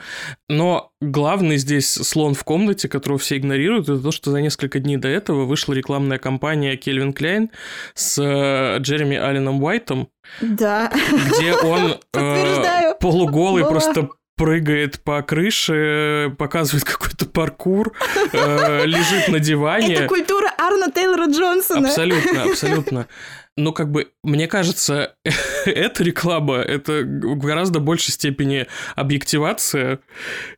Но 0.49 0.91
главный 1.01 1.57
здесь 1.57 1.91
слон 1.91 2.33
в 2.33 2.43
комнате, 2.43 2.87
которого 2.87 3.19
все 3.19 3.37
игнорируют, 3.37 3.89
это 3.89 4.01
то, 4.01 4.11
что 4.11 4.31
за 4.31 4.41
несколько 4.41 4.79
дней 4.79 4.97
до 4.97 5.07
этого 5.07 5.45
вышла 5.45 5.73
рекламная 5.73 6.17
кампания 6.17 6.77
Кельвин 6.77 7.13
Клейн 7.13 7.49
с 7.93 8.17
э, 8.21 8.79
Джереми 8.79 9.17
Алленом 9.17 9.63
Уайтом. 9.63 10.09
Да. 10.41 10.91
Где 11.11 11.53
он 11.55 11.99
э, 12.13 12.93
полуголый 12.99 13.63
Была. 13.63 13.71
просто 13.71 14.09
прыгает 14.37 15.01
по 15.01 15.21
крыше, 15.21 16.33
показывает 16.37 16.83
какой-то 16.83 17.25
паркур, 17.25 17.93
э, 18.33 18.85
лежит 18.85 19.29
на 19.29 19.39
диване. 19.39 19.93
Это 19.95 20.07
культура 20.07 20.51
Арна 20.57 20.91
Тейлора 20.91 21.27
Джонсона. 21.27 21.87
Абсолютно, 21.87 22.43
абсолютно. 22.43 23.07
Ну, 23.57 23.71
как 23.71 23.89
бы, 23.89 24.11
мне 24.21 24.47
кажется, 24.47 25.15
эта 25.65 26.03
реклама— 26.03 26.55
это 26.57 27.03
в 27.03 27.37
гораздо 27.37 27.79
большей 27.79 28.11
степени 28.11 28.67
объективация, 28.95 29.99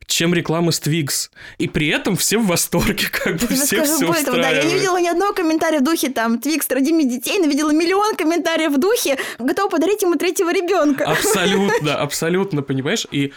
чем 0.06 0.34
реклама 0.34 0.72
с 0.72 0.80
Twix. 0.80 1.30
И 1.58 1.68
при 1.68 1.88
этом 1.88 2.16
все 2.16 2.38
в 2.38 2.46
восторге, 2.46 3.06
как 3.12 3.36
бы 3.36 3.46
все 3.46 3.84
все 3.84 4.06
более 4.06 4.24
того, 4.24 4.38
да, 4.38 4.50
я 4.50 4.64
не 4.64 4.74
видела 4.74 5.00
ни 5.00 5.06
одного 5.06 5.32
комментария 5.32 5.78
в 5.78 5.84
духе, 5.84 6.10
там, 6.10 6.38
Twix, 6.38 6.62
роди 6.74 6.92
мне 6.92 7.08
детей, 7.08 7.38
но 7.38 7.46
видела 7.46 7.70
миллион 7.70 8.16
комментариев 8.16 8.72
в 8.72 8.80
духе, 8.80 9.16
готова 9.38 9.70
подарить 9.70 10.02
ему 10.02 10.16
третьего 10.16 10.52
ребенка. 10.52 11.04
Абсолютно, 11.04 11.96
абсолютно, 12.00 12.62
понимаешь? 12.62 13.06
И 13.12 13.32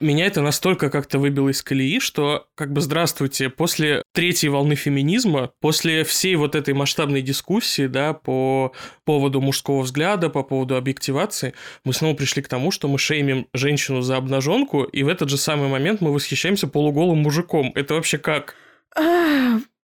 меня 0.00 0.26
это 0.26 0.40
настолько 0.40 0.90
как-то 0.90 1.18
выбило 1.18 1.48
из 1.48 1.62
колеи, 1.62 2.00
что, 2.00 2.46
как 2.54 2.72
бы, 2.72 2.80
здравствуйте, 2.80 3.50
после 3.50 4.02
третьей 4.12 4.48
волны 4.48 4.74
феминизма, 4.74 5.52
после 5.60 6.04
всей 6.04 6.36
вот 6.36 6.54
этой 6.54 6.74
масштабной 6.74 7.22
дискуссии, 7.22 7.86
да, 7.86 8.12
по 8.12 8.72
поводу 9.04 9.40
мужского 9.40 9.82
взгляда, 9.82 10.30
по 10.30 10.42
поводу 10.42 10.76
объективации, 10.76 11.54
мы 11.84 11.92
снова 11.92 12.14
пришли 12.14 12.42
к 12.42 12.48
тому, 12.48 12.70
что 12.70 12.88
мы 12.88 12.98
шеймим 12.98 13.46
женщину 13.52 14.02
за 14.02 14.16
обнаженку, 14.16 14.84
и 14.84 15.02
в 15.02 15.08
этот 15.08 15.28
же 15.28 15.36
самый 15.36 15.68
момент 15.68 16.00
мы 16.00 16.12
восхищаемся 16.12 16.66
полуголым 16.66 17.18
мужиком. 17.18 17.72
Это 17.74 17.94
вообще 17.94 18.18
как? 18.18 18.54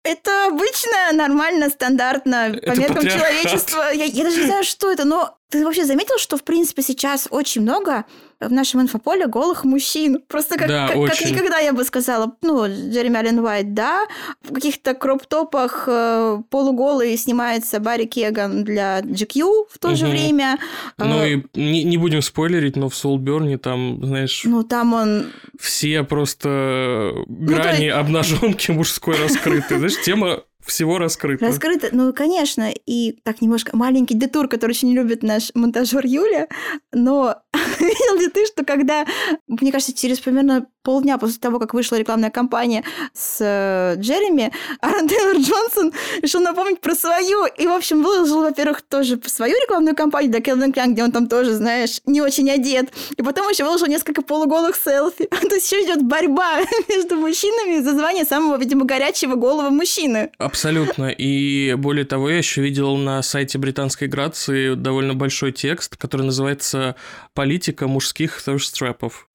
Это 0.03 0.47
обычно, 0.47 1.13
нормально, 1.13 1.69
стандартно, 1.69 2.57
это 2.57 2.73
по 2.73 2.79
меркам 2.79 3.07
человечества. 3.07 3.93
Я, 3.93 4.05
я 4.05 4.25
даже 4.25 4.39
не 4.39 4.47
знаю, 4.47 4.65
что 4.65 4.91
это, 4.91 5.05
но 5.05 5.37
ты 5.51 5.63
вообще 5.63 5.85
заметил, 5.85 6.17
что, 6.19 6.39
в 6.39 6.45
принципе, 6.45 6.81
сейчас 6.83 7.29
очень 7.31 7.61
много 7.61 8.07
в 8.41 8.53
нашем 8.53 8.81
инфополе 8.81 9.27
голых 9.27 9.65
мужчин. 9.65 10.23
Просто 10.27 10.57
как, 10.57 10.69
да, 10.69 10.89
как, 10.89 11.11
как 11.11 11.21
никогда 11.21 11.59
я 11.59 11.73
бы 11.73 11.85
сказала. 11.85 12.35
Ну, 12.43 12.67
Джереми 12.67 13.17
Аллен 13.17 13.39
Уайт, 13.41 13.75
да. 13.75 14.07
В 14.43 14.55
каких-то 14.55 14.95
кроп-топах 14.95 15.85
э, 15.87 16.39
полуголый 16.49 17.17
снимается 17.17 17.81
Барри 17.81 18.07
Кеган 18.07 18.65
для 18.65 19.01
GQ 19.01 19.67
в 19.71 19.79
то 19.79 19.89
угу. 19.89 19.97
же 19.97 20.07
время. 20.07 20.59
Ну 20.97 21.23
э, 21.23 21.35
и 21.35 21.47
не, 21.55 21.85
не 21.85 21.97
будем 21.99 22.23
спойлерить, 22.23 22.77
но 22.77 22.89
в 22.89 22.95
Соулберне 22.95 23.59
там, 23.59 24.05
знаешь... 24.05 24.43
Ну 24.45 24.63
там 24.63 24.95
он... 24.95 25.27
Все 25.59 26.03
просто 26.05 27.13
грани 27.27 27.89
ну, 27.89 27.93
то... 27.93 28.01
обнаженки 28.01 28.71
мужской 28.71 29.17
раскрыты. 29.17 29.77
Знаешь, 29.77 30.01
тема 30.01 30.41
всего 30.65 30.99
раскрыто. 30.99 31.47
Раскрыто, 31.47 31.89
ну, 31.93 32.13
конечно. 32.13 32.71
И 32.87 33.13
так 33.23 33.41
немножко 33.41 33.77
маленький 33.77 34.15
детур, 34.15 34.49
который 34.49 34.73
очень 34.73 34.93
любит 34.93 35.23
наш 35.23 35.51
монтажер 35.55 36.05
Юля. 36.05 36.49
Но 36.93 37.37
видел 37.81 38.21
ли 38.21 38.29
ты, 38.29 38.47
что 38.47 38.65
когда, 38.65 39.07
мне 39.47 39.73
кажется, 39.73 39.95
через 39.95 40.21
примерно 40.21 40.67
полдня 40.83 41.19
после 41.19 41.39
того, 41.39 41.59
как 41.59 41.75
вышла 41.75 41.97
рекламная 41.97 42.31
кампания 42.31 42.85
с 43.13 43.39
э, 43.41 44.01
Джереми, 44.01 44.53
Аарон 44.81 45.09
Тейлор 45.09 45.37
Джонсон 45.37 45.93
решил 46.23 46.41
напомнить 46.41 46.81
про 46.81 46.95
свою. 46.95 47.47
И, 47.47 47.67
в 47.67 47.73
общем, 47.73 48.03
выложил, 48.03 48.43
во-первых, 48.43 48.83
тоже 48.83 49.21
свою 49.27 49.55
рекламную 49.63 49.95
кампанию 49.95 50.31
для 50.31 50.41
Келвин 50.41 50.73
Клян, 50.73 50.95
где 50.95 51.05
он 51.05 51.13
там 51.13 51.27
тоже, 51.29 51.55
знаешь, 51.55 52.01
не 52.07 52.21
очень 52.21 52.51
одет. 52.51 52.91
И 53.17 53.23
потом 53.23 53.49
еще 53.49 53.65
выложил 53.65 53.87
несколько 53.87 54.23
полуголых 54.23 54.77
селфи. 54.77 55.27
То 55.49 55.55
есть 55.55 55.71
еще 55.71 55.85
идет 55.85 56.03
борьба 56.03 56.61
между 56.89 57.17
мужчинами 57.17 57.83
за 57.83 57.93
звание 57.93 58.25
самого, 58.25 58.57
видимо, 58.59 58.85
горячего 58.85 59.35
голого 59.35 59.71
мужчины. 59.71 60.31
Абсолютно. 60.39 61.11
И 61.11 61.75
более 61.75 62.05
того, 62.05 62.31
я 62.31 62.39
еще 62.39 62.63
видел 62.63 62.97
на 62.97 63.23
сайте 63.23 63.59
британской 63.59 64.09
Грации 64.09 64.75
довольно 64.75 65.15
большой 65.15 65.53
текст, 65.53 65.97
который 65.97 66.23
называется 66.23 66.97
«Политика 67.35 67.87
мужских 67.87 68.41
thirst 68.45 68.81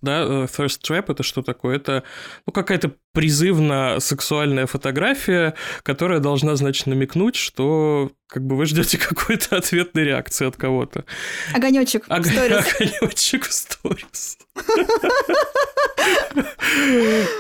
Да, 0.02 0.22
э, 0.24 0.48
thirst 0.48 0.80
trap— 0.88 1.06
это 1.10 1.24
что 1.24 1.35
такое? 1.44 1.78
Это 1.78 2.04
ну, 2.46 2.54
какая-то 2.54 2.96
призывно-сексуальная 3.16 4.68
фотография, 4.68 5.56
которая 5.82 6.20
должна, 6.20 6.56
значит, 6.56 6.86
намекнуть, 6.86 7.36
что 7.36 8.12
как 8.28 8.46
бы 8.46 8.56
вы 8.56 8.66
ждете 8.66 8.98
какой-то 9.10 9.58
ответной 9.58 10.04
реакции 10.04 10.46
от 10.48 10.58
кого-то. 10.58 11.06
Огонечек 11.54 12.06
Ог... 12.10 12.20
в 12.26 12.28
сторис. 12.28 12.76
Огонечек 12.76 13.46
в 13.46 13.54
сторис. 13.54 14.38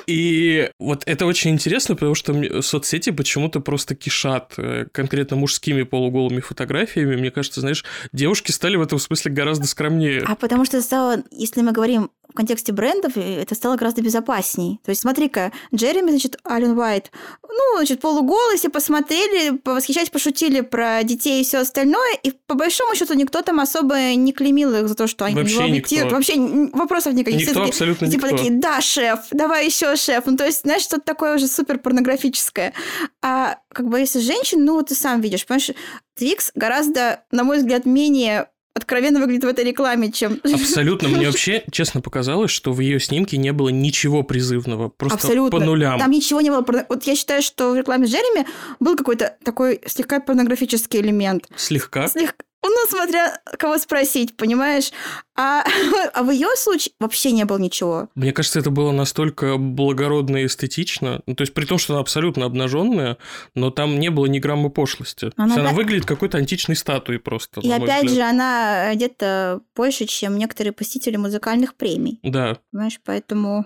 И 0.08 0.70
вот 0.80 1.04
это 1.06 1.26
очень 1.26 1.52
интересно, 1.52 1.96
потому 1.96 2.16
что 2.16 2.62
соцсети 2.62 3.12
почему-то 3.12 3.60
просто 3.60 3.96
кишат 3.96 4.54
э, 4.58 4.86
конкретно 4.92 5.36
мужскими 5.38 5.84
полуголыми 5.84 6.40
фотографиями. 6.40 7.16
Мне 7.16 7.32
кажется, 7.32 7.62
знаешь, 7.62 7.84
девушки 8.14 8.52
стали 8.52 8.76
в 8.76 8.82
этом 8.82 9.00
смысле 9.00 9.32
гораздо 9.32 9.68
скромнее. 9.68 10.24
А 10.26 10.36
потому 10.36 10.66
что 10.66 10.82
стало, 10.82 11.24
если 11.32 11.62
мы 11.62 11.72
говорим 11.72 12.12
в 12.30 12.34
контексте 12.34 12.72
брендов, 12.72 13.18
э, 13.18 13.42
это 13.42 13.56
стало 13.56 13.76
гораздо 13.76 14.02
безопасней. 14.02 14.80
То 14.84 14.90
есть 14.90 15.02
смотри-ка, 15.02 15.52
Джереми, 15.74 16.10
значит, 16.10 16.38
Ален 16.48 16.78
Уайт, 16.78 17.12
ну, 17.44 17.78
значит, 17.78 18.02
полуголый, 18.02 18.58
все 18.58 18.70
посмотрели, 18.70 19.60
восхищались, 19.64 20.10
пошутили 20.10 20.62
про 20.62 21.04
детей 21.04 21.42
и 21.42 21.44
все 21.44 21.60
остальное, 21.60 22.16
и 22.24 22.32
по 22.32 22.56
большому 22.56 22.96
счету 22.96 23.14
никто 23.14 23.42
там 23.42 23.60
особо 23.60 24.14
не 24.16 24.34
клеймил 24.34 24.74
их 24.76 24.88
за 24.88 24.96
то, 24.96 25.08
что 25.08 25.26
они 25.26 25.36
Вообще 25.36 25.70
никто. 25.70 26.10
Вообще 26.10 26.36
вопросов 26.74 27.14
никаких. 27.14 27.42
Никто, 27.42 27.62
все 27.62 27.70
абсолютно 27.70 28.10
типа 28.10 28.26
никто. 28.26 28.38
такие, 28.38 28.52
да, 28.54 28.82
шеф, 28.82 29.20
давай 29.32 29.66
еще 29.66 29.96
шеф. 29.96 30.24
Ну, 30.26 30.38
то 30.38 30.46
есть, 30.46 30.62
знаешь, 30.62 30.84
что-то 30.84 31.04
такое 31.04 31.36
уже 31.36 31.48
супер 31.48 31.80
порнографическое. 31.80 32.74
А 33.22 33.58
как 33.70 33.88
бы 33.88 34.00
если 34.00 34.20
женщин, 34.20 34.66
ну, 34.66 34.82
ты 34.82 34.96
сам 34.96 35.22
видишь, 35.22 35.46
понимаешь, 35.46 35.72
Твикс 36.16 36.52
гораздо, 36.56 37.24
на 37.32 37.44
мой 37.44 37.58
взгляд, 37.58 37.86
менее 37.86 38.48
откровенно 38.76 39.20
выглядит 39.20 39.46
в 39.46 39.48
этой 39.48 39.64
рекламе, 39.64 40.12
чем... 40.12 40.40
Абсолютно. 40.44 41.08
Мне 41.08 41.28
вообще, 41.28 41.64
честно, 41.72 42.02
показалось, 42.02 42.52
что 42.52 42.74
в 42.74 42.82
ее 42.82 43.00
снимке 43.00 43.38
не 43.38 43.54
было 43.54 43.70
ничего 43.70 44.22
призывного. 44.22 44.90
Просто 44.90 45.16
Абсолютно. 45.18 45.60
по 45.60 45.66
нулям. 45.66 45.98
Там 45.98 46.12
ничего 46.12 46.42
не 46.42 46.52
было. 46.52 46.64
Вот 46.90 47.04
я 47.06 47.16
считаю, 47.16 47.42
что 47.42 47.72
в 47.72 47.76
рекламе 47.76 48.06
с 48.06 48.12
Джереми 48.12 48.46
был 48.80 48.96
какой-то 48.96 49.38
такой 49.44 49.82
слегка 49.88 50.20
порнографический 50.20 51.00
элемент. 51.00 51.48
Слегка? 51.56 52.08
Слегка. 52.10 52.44
Ну, 52.68 52.88
смотря 52.90 53.40
кого 53.58 53.78
спросить, 53.78 54.36
понимаешь? 54.36 54.92
А, 55.36 55.64
а 56.14 56.24
в 56.24 56.32
ее 56.32 56.48
случае 56.56 56.94
вообще 57.00 57.32
не 57.32 57.46
было 57.46 57.58
ничего. 57.58 58.10
Мне 58.16 58.32
кажется, 58.32 58.60
это 58.60 58.72
было 58.72 58.92
настолько 58.92 59.58
благородно 59.58 60.38
и 60.38 60.46
эстетично. 60.48 61.22
Ну, 61.26 61.36
то 61.36 61.42
есть, 61.42 61.54
при 61.54 61.66
том, 61.66 61.78
что 61.78 61.94
она 61.94 62.02
абсолютно 62.02 62.46
обнаженная, 62.46 63.18
но 63.54 63.70
там 63.70 64.00
не 64.00 64.10
было 64.10 64.26
ни 64.26 64.40
грамма 64.40 64.70
пошлости. 64.70 65.32
Она, 65.38 65.56
она 65.56 65.72
выглядит 65.72 66.06
какой-то 66.06 66.38
античной 66.38 66.76
статуей 66.76 67.20
просто. 67.20 67.62
И 67.62 67.72
опять 67.72 68.06
взгляд. 68.06 68.12
же, 68.12 68.22
она 68.22 68.96
где-то 68.96 69.62
больше, 69.76 70.06
чем 70.06 70.38
некоторые 70.38 70.74
посетители 70.74 71.18
музыкальных 71.18 71.76
премий. 71.76 72.20
Да. 72.24 72.58
Понимаешь, 72.72 73.00
поэтому... 73.04 73.66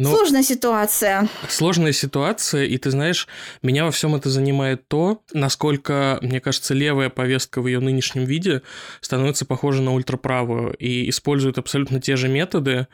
Но 0.00 0.16
сложная 0.16 0.42
ситуация. 0.42 1.28
Сложная 1.46 1.92
ситуация, 1.92 2.64
и 2.64 2.78
ты 2.78 2.90
знаешь, 2.90 3.28
меня 3.60 3.84
во 3.84 3.90
всем 3.90 4.14
это 4.14 4.30
занимает 4.30 4.88
то, 4.88 5.20
насколько, 5.34 6.18
мне 6.22 6.40
кажется, 6.40 6.72
левая 6.72 7.10
повестка 7.10 7.60
в 7.60 7.66
ее 7.66 7.80
нынешнем 7.80 8.24
виде 8.24 8.62
становится 9.02 9.44
похожа 9.44 9.82
на 9.82 9.92
ультраправую 9.92 10.72
и 10.72 11.10
использует 11.10 11.58
абсолютно 11.58 12.00
те 12.00 12.16
же 12.16 12.28
методы, 12.28 12.86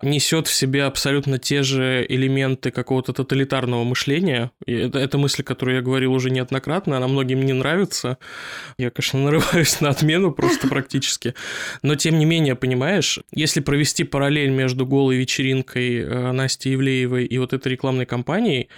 несет 0.00 0.46
в 0.46 0.54
себе 0.54 0.84
абсолютно 0.84 1.38
те 1.38 1.64
же 1.64 2.06
элементы 2.08 2.70
какого-то 2.70 3.12
тоталитарного 3.12 3.82
мышления. 3.82 4.52
И 4.64 4.74
это, 4.74 5.00
это 5.00 5.18
мысль, 5.18 5.42
которую 5.42 5.78
я 5.78 5.82
говорил 5.82 6.12
уже 6.12 6.30
неоднократно, 6.30 6.98
она 6.98 7.08
многим 7.08 7.44
не 7.44 7.52
нравится. 7.52 8.16
Я, 8.78 8.90
конечно, 8.90 9.18
нарываюсь 9.18 9.80
на 9.80 9.88
отмену 9.88 10.30
просто 10.30 10.68
практически. 10.68 11.34
Но 11.82 11.96
тем 11.96 12.16
не 12.16 12.26
менее, 12.26 12.54
понимаешь, 12.54 13.18
если 13.32 13.58
провести 13.58 14.04
параллель 14.04 14.50
между 14.50 14.86
голой 14.86 15.16
вечеринкой 15.16 15.98
э, 15.98 16.43
Насти 16.44 16.74
Ивлеевой 16.74 17.24
и 17.24 17.38
вот 17.38 17.52
этой 17.52 17.72
рекламной 17.72 18.06
кампанией, 18.06 18.68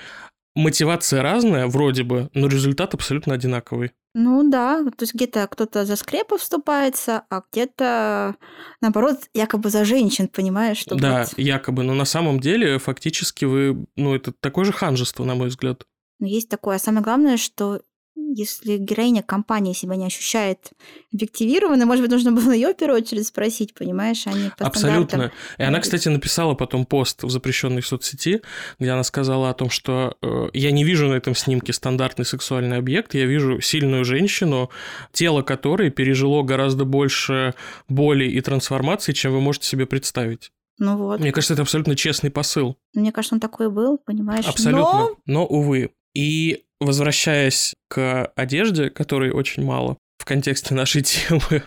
мотивация 0.54 1.22
разная 1.22 1.66
вроде 1.66 2.02
бы, 2.02 2.30
но 2.32 2.46
результат 2.48 2.94
абсолютно 2.94 3.34
одинаковый. 3.34 3.92
Ну 4.14 4.48
да, 4.48 4.82
то 4.82 5.02
есть 5.02 5.14
где-то 5.14 5.46
кто-то 5.46 5.84
за 5.84 5.96
скрепы 5.96 6.38
вступается, 6.38 7.24
а 7.28 7.42
где-то 7.52 8.36
наоборот 8.80 9.18
якобы 9.34 9.68
за 9.68 9.84
женщин, 9.84 10.28
понимаешь? 10.28 10.78
Чтобы 10.78 11.02
да, 11.02 11.24
вот... 11.24 11.38
якобы, 11.38 11.82
но 11.82 11.92
на 11.92 12.06
самом 12.06 12.40
деле 12.40 12.78
фактически 12.78 13.44
вы, 13.44 13.86
ну 13.96 14.14
это 14.14 14.32
такое 14.32 14.64
же 14.64 14.72
ханжество, 14.72 15.24
на 15.24 15.34
мой 15.34 15.48
взгляд. 15.48 15.84
Есть 16.18 16.48
такое, 16.48 16.76
а 16.76 16.78
самое 16.78 17.04
главное, 17.04 17.36
что 17.36 17.82
если 18.16 18.76
героиня 18.78 19.22
компании 19.22 19.72
себя 19.72 19.96
не 19.96 20.06
ощущает 20.06 20.70
объективированной, 21.12 21.84
может 21.84 22.02
быть, 22.02 22.10
нужно 22.10 22.32
было 22.32 22.52
ее 22.52 22.72
в 22.72 22.76
первую 22.76 23.02
очередь 23.02 23.26
спросить, 23.26 23.74
понимаешь, 23.74 24.26
а 24.26 24.32
не 24.32 24.50
по 24.50 24.66
Абсолютно. 24.66 25.32
И 25.58 25.62
она, 25.62 25.80
кстати, 25.80 26.08
написала 26.08 26.54
потом 26.54 26.86
пост 26.86 27.22
в 27.22 27.30
запрещенной 27.30 27.82
соцсети, 27.82 28.42
где 28.78 28.90
она 28.90 29.02
сказала 29.04 29.50
о 29.50 29.54
том, 29.54 29.70
что 29.70 30.16
э, 30.22 30.48
я 30.52 30.70
не 30.70 30.84
вижу 30.84 31.08
на 31.08 31.14
этом 31.14 31.34
снимке 31.34 31.72
стандартный 31.72 32.24
сексуальный 32.24 32.78
объект, 32.78 33.14
я 33.14 33.26
вижу 33.26 33.60
сильную 33.60 34.04
женщину, 34.04 34.70
тело 35.12 35.42
которой 35.42 35.90
пережило 35.90 36.42
гораздо 36.42 36.84
больше 36.84 37.54
боли 37.88 38.24
и 38.24 38.40
трансформации, 38.40 39.12
чем 39.12 39.32
вы 39.32 39.40
можете 39.40 39.68
себе 39.68 39.86
представить. 39.86 40.52
Ну 40.78 40.96
вот. 40.96 41.20
Мне 41.20 41.32
кажется, 41.32 41.54
это 41.54 41.62
абсолютно 41.62 41.96
честный 41.96 42.30
посыл. 42.30 42.76
Мне 42.94 43.12
кажется, 43.12 43.34
он 43.34 43.40
такой 43.40 43.70
был, 43.70 43.98
понимаешь? 43.98 44.46
Абсолютно. 44.46 44.82
Но... 44.82 45.16
Но, 45.26 45.46
увы. 45.46 45.92
И 46.14 46.65
возвращаясь 46.80 47.74
к 47.88 48.32
одежде, 48.36 48.90
которой 48.90 49.30
очень 49.30 49.64
мало, 49.64 49.96
в 50.18 50.24
контексте 50.24 50.74
нашей 50.74 51.02
темы. 51.02 51.62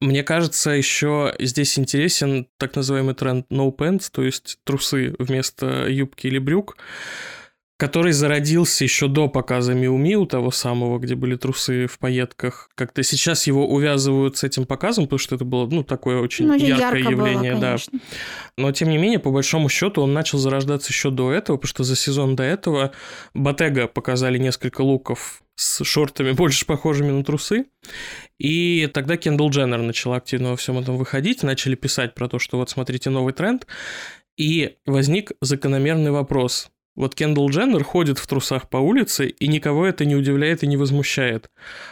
Мне 0.00 0.22
кажется, 0.22 0.70
еще 0.70 1.34
здесь 1.38 1.78
интересен 1.78 2.48
так 2.58 2.76
называемый 2.76 3.14
тренд 3.14 3.46
no 3.50 3.74
pants, 3.74 4.08
то 4.10 4.22
есть 4.22 4.58
трусы 4.64 5.14
вместо 5.18 5.88
юбки 5.88 6.26
или 6.26 6.38
брюк 6.38 6.76
который 7.78 8.10
зародился 8.10 8.82
еще 8.82 9.06
до 9.06 9.28
показа 9.28 9.72
Миу 9.72 9.96
Миу, 9.96 10.26
того 10.26 10.50
самого, 10.50 10.98
где 10.98 11.14
были 11.14 11.36
трусы 11.36 11.86
в 11.86 12.00
пайетках. 12.00 12.70
Как-то 12.74 13.04
сейчас 13.04 13.46
его 13.46 13.68
увязывают 13.68 14.36
с 14.36 14.42
этим 14.42 14.66
показом, 14.66 15.04
потому 15.04 15.20
что 15.20 15.36
это 15.36 15.44
было, 15.44 15.64
ну, 15.66 15.84
такое 15.84 16.20
очень 16.20 16.48
ну, 16.48 16.54
яркое 16.54 16.76
ярко 16.76 17.10
явление, 17.12 17.52
было, 17.52 17.60
да. 17.60 17.76
Но, 18.56 18.72
тем 18.72 18.90
не 18.90 18.98
менее, 18.98 19.20
по 19.20 19.30
большому 19.30 19.68
счету, 19.68 20.02
он 20.02 20.12
начал 20.12 20.38
зарождаться 20.38 20.90
еще 20.90 21.10
до 21.10 21.30
этого, 21.30 21.56
потому 21.56 21.68
что 21.68 21.84
за 21.84 21.94
сезон 21.94 22.34
до 22.34 22.42
этого 22.42 22.90
Ботега 23.32 23.86
показали 23.86 24.38
несколько 24.38 24.80
луков 24.80 25.40
с 25.54 25.84
шортами, 25.84 26.32
больше 26.32 26.66
похожими 26.66 27.12
на 27.12 27.22
трусы. 27.22 27.66
И 28.38 28.90
тогда 28.92 29.16
Кендалл 29.16 29.50
Дженнер 29.50 29.82
начала 29.82 30.16
активно 30.16 30.50
во 30.50 30.56
всем 30.56 30.78
этом 30.78 30.96
выходить, 30.96 31.44
начали 31.44 31.76
писать 31.76 32.14
про 32.14 32.28
то, 32.28 32.40
что 32.40 32.56
вот 32.56 32.70
смотрите 32.70 33.08
новый 33.10 33.34
тренд. 33.34 33.68
И 34.36 34.78
возник 34.84 35.30
закономерный 35.40 36.10
вопрос– 36.10 36.72
вот 36.98 37.14
Кендалл 37.14 37.48
Дженнер 37.48 37.84
ходит 37.84 38.18
в 38.18 38.26
трусах 38.26 38.68
по 38.68 38.78
улице, 38.78 39.28
и 39.28 39.46
никого 39.46 39.86
это 39.86 40.04
не 40.04 40.16
удивляет 40.16 40.64
и 40.64 40.66
не 40.66 40.76
возмущает. 40.76 41.48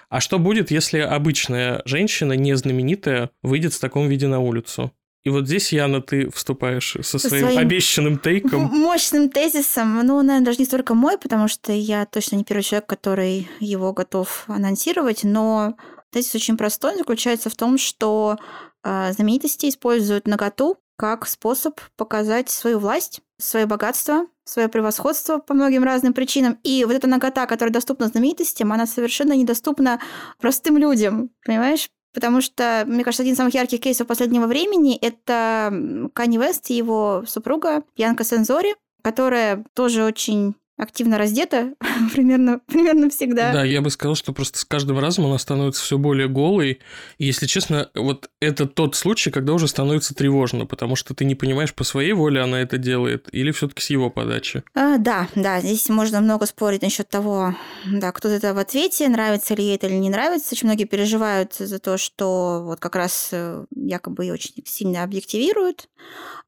А 0.08 0.20
что 0.20 0.40
будет, 0.40 0.72
если 0.72 0.98
обычная 0.98 1.80
женщина, 1.84 2.32
не 2.32 2.56
знаменитая, 2.56 3.30
выйдет 3.40 3.72
в 3.72 3.80
таком 3.80 4.08
виде 4.08 4.26
на 4.26 4.40
улицу? 4.40 4.90
И 5.22 5.30
вот 5.30 5.46
здесь, 5.46 5.72
Яна, 5.72 6.02
ты 6.02 6.28
вступаешь 6.30 6.96
со, 7.02 7.18
своим, 7.20 7.44
своим 7.44 7.58
обещанным 7.58 8.18
тейком. 8.18 8.62
Мощным 8.62 9.30
тезисом. 9.30 9.94
Ну, 10.04 10.22
наверное, 10.22 10.44
даже 10.44 10.58
не 10.58 10.64
столько 10.64 10.94
мой, 10.94 11.18
потому 11.18 11.46
что 11.46 11.72
я 11.72 12.04
точно 12.06 12.36
не 12.36 12.44
первый 12.44 12.62
человек, 12.62 12.88
который 12.88 13.48
его 13.60 13.92
готов 13.92 14.44
анонсировать, 14.48 15.22
но 15.22 15.76
тезис 16.10 16.34
очень 16.34 16.56
простой. 16.56 16.92
Он 16.92 16.98
заключается 16.98 17.48
в 17.48 17.54
том, 17.54 17.78
что 17.78 18.38
э, 18.82 19.12
знаменитости 19.12 19.68
используют 19.68 20.26
наготу 20.26 20.78
как 20.96 21.28
способ 21.28 21.78
показать 21.96 22.50
свою 22.50 22.80
власть, 22.80 23.20
свое 23.38 23.66
богатство, 23.66 24.26
свое 24.46 24.68
превосходство 24.68 25.38
по 25.38 25.52
многим 25.54 25.84
разным 25.84 26.14
причинам. 26.14 26.58
И 26.62 26.84
вот 26.84 26.94
эта 26.94 27.06
нагота, 27.06 27.46
которая 27.46 27.72
доступна 27.72 28.06
знаменитостям, 28.06 28.72
она 28.72 28.86
совершенно 28.86 29.34
недоступна 29.34 30.00
простым 30.40 30.78
людям, 30.78 31.30
понимаешь? 31.44 31.90
Потому 32.14 32.40
что, 32.40 32.84
мне 32.86 33.04
кажется, 33.04 33.22
один 33.22 33.34
из 33.34 33.36
самых 33.36 33.52
ярких 33.52 33.80
кейсов 33.80 34.06
последнего 34.06 34.46
времени– 34.46 34.96
это 35.02 35.70
Канни 36.14 36.38
Вест 36.38 36.70
и 36.70 36.74
его 36.74 37.24
супруга 37.26 37.82
Янка 37.96 38.24
Сензори, 38.24 38.74
которая 39.02 39.64
тоже 39.74 40.04
очень 40.04 40.54
активно 40.76 41.18
раздета 41.18 41.74
примерно, 42.12 42.60
примерно 42.66 43.08
всегда. 43.10 43.52
Да, 43.52 43.64
я 43.64 43.80
бы 43.80 43.90
сказал, 43.90 44.14
что 44.14 44.32
просто 44.32 44.58
с 44.58 44.64
каждым 44.64 44.98
разом 44.98 45.26
она 45.26 45.38
становится 45.38 45.82
все 45.82 45.98
более 45.98 46.28
голой. 46.28 46.80
И, 47.18 47.26
если 47.26 47.46
честно, 47.46 47.90
вот 47.94 48.30
это 48.40 48.66
тот 48.66 48.94
случай, 48.94 49.30
когда 49.30 49.54
уже 49.54 49.68
становится 49.68 50.14
тревожно, 50.14 50.66
потому 50.66 50.96
что 50.96 51.14
ты 51.14 51.24
не 51.24 51.34
понимаешь, 51.34 51.74
по 51.74 51.84
своей 51.84 52.12
воле 52.12 52.40
она 52.40 52.60
это 52.60 52.78
делает 52.78 53.28
или 53.32 53.50
все-таки 53.52 53.82
с 53.82 53.90
его 53.90 54.10
подачи. 54.10 54.62
А, 54.74 54.98
да, 54.98 55.28
да, 55.34 55.60
здесь 55.60 55.88
можно 55.88 56.20
много 56.20 56.46
спорить 56.46 56.82
насчет 56.82 57.08
того, 57.08 57.54
да, 57.86 58.12
кто 58.12 58.28
это 58.28 58.54
в 58.54 58.58
ответе, 58.58 59.08
нравится 59.08 59.54
ли 59.54 59.64
ей 59.64 59.76
это 59.76 59.86
или 59.86 59.94
не 59.94 60.10
нравится. 60.10 60.48
Очень 60.52 60.68
многие 60.68 60.84
переживают 60.84 61.54
за 61.54 61.78
то, 61.78 61.96
что 61.96 62.62
вот 62.64 62.80
как 62.80 62.96
раз 62.96 63.30
э, 63.32 63.64
якобы 63.74 64.24
ее 64.24 64.34
очень 64.34 64.52
сильно 64.64 65.02
объективируют. 65.02 65.88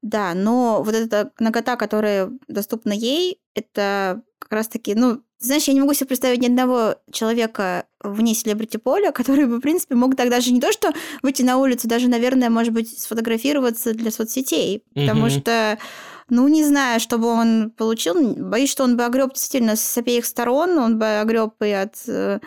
Да, 0.03 0.35
но 0.35 0.83
вот 0.85 0.95
эта 0.95 1.33
нагота, 1.41 1.77
которая 1.77 2.31
доступна 2.47 2.93
ей, 2.93 3.41
это 3.59 4.23
как 4.38 4.53
раз-таки, 4.53 4.95
ну, 4.95 5.23
знаешь, 5.38 5.69
я 5.69 5.75
не 5.75 5.81
могу 5.81 5.95
себе 5.95 6.07
представить 6.07 6.41
ни 6.41 6.47
одного 6.47 6.97
человека 7.12 7.87
вне 8.03 8.35
селебрити 8.35 8.77
поля, 8.77 9.11
который 9.12 9.47
бы, 9.47 9.59
в 9.59 9.61
принципе, 9.61 9.94
мог 9.94 10.16
тогда 10.16 10.40
же 10.40 10.53
не 10.53 10.61
то, 10.61 10.73
что 10.73 10.92
выйти 11.23 11.42
на 11.42 11.59
улицу, 11.59 11.88
даже, 11.88 12.09
наверное, 12.09 12.51
может 12.51 12.73
быть, 12.73 12.99
сфотографироваться 12.99 13.94
для 13.94 14.11
соцсетей, 14.11 14.85
потому 14.94 15.27
mm-hmm. 15.27 15.40
что 15.40 15.79
ну, 16.31 16.47
не 16.49 16.62
знаю, 16.62 17.01
что 17.01 17.16
бы 17.16 17.29
он 17.29 17.71
получил. 17.71 18.35
Боюсь, 18.37 18.71
что 18.71 18.85
он 18.85 18.97
бы 18.97 19.05
огреб 19.05 19.33
действительно 19.33 19.77
с 19.77 19.97
обеих 19.97 20.27
сторон. 20.27 20.77
Он 20.77 20.99
бы 20.99 21.21
огреб 21.21 21.55
и 21.62 21.71
от 21.71 21.97
э, 22.07 22.40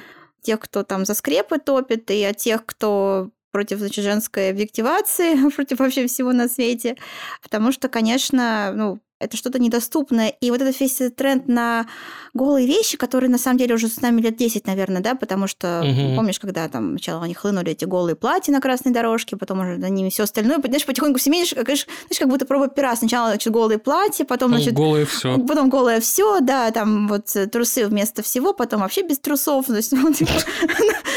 тех, 0.44 0.60
кто 0.60 0.84
там 0.84 1.04
за 1.06 1.16
скрепы 1.16 1.58
топит, 1.58 2.12
и 2.12 2.24
от 2.24 2.38
тех, 2.38 2.64
кто 2.64 3.32
против 3.52 3.80
значит, 3.80 4.04
женской 4.04 4.52
объективации, 4.52 5.50
против 5.56 5.80
вообще 5.80 6.06
всего 6.06 6.32
на 6.32 6.48
свете. 6.48 6.96
Потому 7.42 7.72
что, 7.72 7.90
конечно, 7.90 8.72
ну, 8.76 9.00
это 9.22 9.38
что-то 9.38 9.60
недоступное. 9.60 10.30
И 10.30 10.52
вот 10.52 10.62
этот 10.62 10.80
весь 10.80 11.00
тренд 11.16 11.48
на 11.48 11.86
голые 12.34 12.66
вещи, 12.66 12.98
которые 12.98 13.30
на 13.30 13.38
самом 13.38 13.58
деле 13.58 13.76
уже 13.76 13.88
с 13.88 14.02
нами 14.02 14.22
лет 14.22 14.38
10, 14.38 14.66
наверное, 14.68 15.02
да, 15.02 15.16
потому 15.16 15.48
что 15.48 15.82
угу. 15.82 16.16
помнишь, 16.16 16.40
когда 16.40 16.68
там 16.68 16.92
сначала 16.92 17.24
они 17.24 17.34
хлынули 17.34 17.72
эти 17.72 17.86
голые 17.86 18.16
платья 18.16 18.52
на 18.52 18.62
красной 18.62 18.92
дорожке, 18.92 19.38
потом 19.38 19.60
уже 19.60 19.78
на 19.78 19.90
ними 19.90 20.10
все 20.10 20.24
остальное, 20.24 20.60
знаешь, 20.60 20.86
потихоньку 20.86 21.20
все 21.20 21.30
меньше, 21.30 21.56
как, 21.56 21.66
знаешь, 21.66 21.86
как 22.18 22.28
будто 22.30 22.46
проба 22.46 22.68
пера. 22.68 22.96
Сначала, 22.96 23.30
значит, 23.30 23.52
голые 23.52 23.80
платья, 23.80 24.26
потом, 24.26 24.52
значит... 24.52 24.74
Голое 24.74 25.06
все. 25.06 25.38
Потом 25.38 25.70
голое 25.70 26.00
все, 26.00 26.40
да, 26.40 26.72
там 26.72 27.08
вот 27.08 27.36
трусы 27.52 27.86
вместо 27.88 28.24
всего, 28.24 28.54
потом 28.54 28.82
вообще 28.82 29.04
без 29.04 29.20
трусов. 29.20 29.68
То 29.68 29.76
есть, 29.76 29.90
типа, 30.18 30.32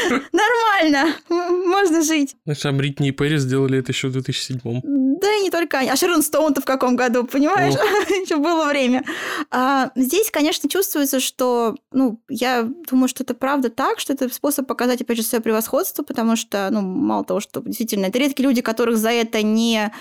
нормально, 0.31 1.15
можно 1.29 2.03
жить. 2.03 2.35
Знаешь, 2.43 2.65
а 2.65 2.71
Бритни 2.71 3.09
и 3.09 3.11
Перри 3.11 3.37
сделали 3.37 3.79
это 3.79 3.91
еще 3.91 4.09
в 4.09 4.13
2007 4.13 5.14
Да 5.21 5.33
и 5.33 5.41
не 5.41 5.49
только 5.49 5.79
они. 5.79 5.89
А 5.89 5.95
Шерон 5.95 6.21
Стоун-то 6.21 6.61
в 6.61 6.65
каком 6.65 6.95
году, 6.95 7.23
понимаешь? 7.23 7.73
еще 8.23 8.35
было 8.35 8.65
время. 8.65 9.05
А, 9.49 9.91
здесь, 9.95 10.29
конечно, 10.29 10.69
чувствуется, 10.69 11.19
что, 11.19 11.75
ну, 11.91 12.19
я 12.27 12.63
думаю, 12.89 13.07
что 13.07 13.23
это 13.23 13.33
правда 13.33 13.69
так, 13.69 13.99
что 13.99 14.11
это 14.11 14.27
способ 14.33 14.67
показать, 14.67 15.01
опять 15.01 15.17
же, 15.17 15.23
свое 15.23 15.41
превосходство, 15.41 16.03
потому 16.03 16.35
что, 16.35 16.67
ну, 16.69 16.81
мало 16.81 17.23
того, 17.23 17.39
что 17.39 17.61
действительно, 17.61 18.07
это 18.07 18.19
редкие 18.19 18.47
люди, 18.47 18.61
которых 18.61 18.97
за 18.97 19.11
это 19.11 19.41
не 19.41 19.91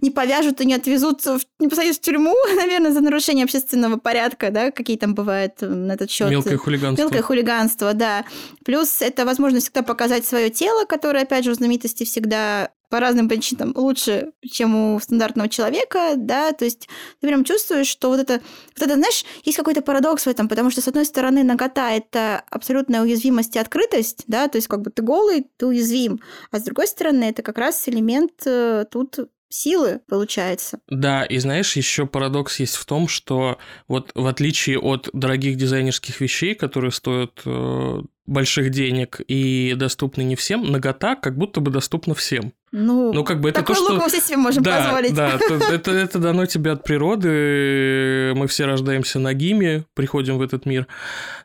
не 0.00 0.10
повяжут 0.10 0.60
и 0.60 0.64
не 0.64 0.74
отвезут, 0.74 1.24
в, 1.26 1.40
не 1.58 1.66
посадят 1.66 1.96
в 1.96 2.00
тюрьму, 2.00 2.34
наверное, 2.56 2.92
за 2.92 3.00
нарушение 3.00 3.44
общественного 3.44 3.96
порядка, 3.96 4.50
да, 4.50 4.70
какие 4.70 4.96
там 4.96 5.14
бывают 5.14 5.54
на 5.60 5.92
этот 5.92 6.10
счет. 6.10 6.30
Мелкое 6.30 6.56
хулиганство. 6.56 7.02
Мелкое 7.02 7.22
хулиганство, 7.22 7.94
да. 7.94 8.24
Плюс 8.64 9.02
это 9.02 9.24
возможность 9.24 9.66
всегда 9.66 9.82
показать 9.82 10.24
свое 10.24 10.50
тело, 10.50 10.84
которое, 10.84 11.24
опять 11.24 11.44
же, 11.44 11.50
у 11.50 11.54
знаменитости 11.54 12.04
всегда 12.04 12.70
по 12.88 13.00
разным 13.00 13.28
причинам 13.28 13.72
лучше, 13.74 14.32
чем 14.48 14.94
у 14.94 15.00
стандартного 15.00 15.48
человека, 15.48 16.14
да, 16.16 16.52
то 16.52 16.64
есть 16.64 16.88
ты 17.20 17.26
прям 17.26 17.44
чувствуешь, 17.44 17.86
что 17.86 18.08
вот 18.08 18.20
это, 18.20 18.40
вот 18.76 18.86
это, 18.86 18.94
знаешь, 18.94 19.24
есть 19.44 19.56
какой-то 19.56 19.82
парадокс 19.82 20.24
в 20.24 20.28
этом, 20.28 20.48
потому 20.48 20.70
что, 20.70 20.80
с 20.80 20.88
одной 20.88 21.04
стороны, 21.04 21.42
нагота— 21.42 21.90
это 21.92 22.42
абсолютная 22.50 23.02
уязвимость 23.02 23.56
и 23.56 23.58
открытость, 23.58 24.24
да, 24.26 24.48
то 24.48 24.56
есть 24.56 24.68
как 24.68 24.82
бы 24.82 24.90
ты 24.90 25.02
голый, 25.02 25.46
ты 25.56 25.66
уязвим, 25.66 26.20
а 26.50 26.58
с 26.58 26.62
другой 26.62 26.86
стороны, 26.86 27.24
это 27.24 27.42
как 27.42 27.58
раз 27.58 27.88
элемент 27.88 28.32
э, 28.46 28.84
тут 28.90 29.18
силы, 29.50 30.00
получается. 30.08 30.80
Да, 30.88 31.24
и 31.24 31.38
знаешь, 31.38 31.76
еще 31.76 32.06
парадокс 32.06 32.60
есть 32.60 32.76
в 32.76 32.84
том, 32.84 33.08
что 33.08 33.58
вот 33.86 34.10
в 34.14 34.26
отличие 34.26 34.78
от 34.78 35.08
дорогих 35.12 35.56
дизайнерских 35.56 36.20
вещей, 36.20 36.54
которые 36.54 36.92
стоят 36.92 37.40
э, 37.44 38.02
больших 38.28 38.70
денег 38.70 39.20
и 39.26 39.74
доступны 39.76 40.22
не 40.22 40.36
всем, 40.36 40.70
нагота 40.70 41.16
как 41.16 41.36
будто 41.36 41.60
бы 41.60 41.70
доступна 41.70 42.14
всем. 42.14 42.52
Ну, 42.70 43.14
ну 43.14 43.24
как 43.24 43.40
бы 43.40 43.48
это 43.48 43.62
то, 43.62 43.74
что... 43.74 43.94
мы 43.94 44.08
все 44.08 44.20
себе 44.20 44.36
можем 44.36 44.62
да, 44.62 44.82
позволить. 44.82 45.14
Да, 45.14 45.38
это, 45.72 45.90
это 45.90 46.18
дано 46.18 46.44
тебе 46.44 46.72
от 46.72 46.84
природы, 46.84 48.34
мы 48.36 48.46
все 48.46 48.66
рождаемся 48.66 49.18
нагими, 49.18 49.84
приходим 49.94 50.36
в 50.36 50.42
этот 50.42 50.66
мир, 50.66 50.86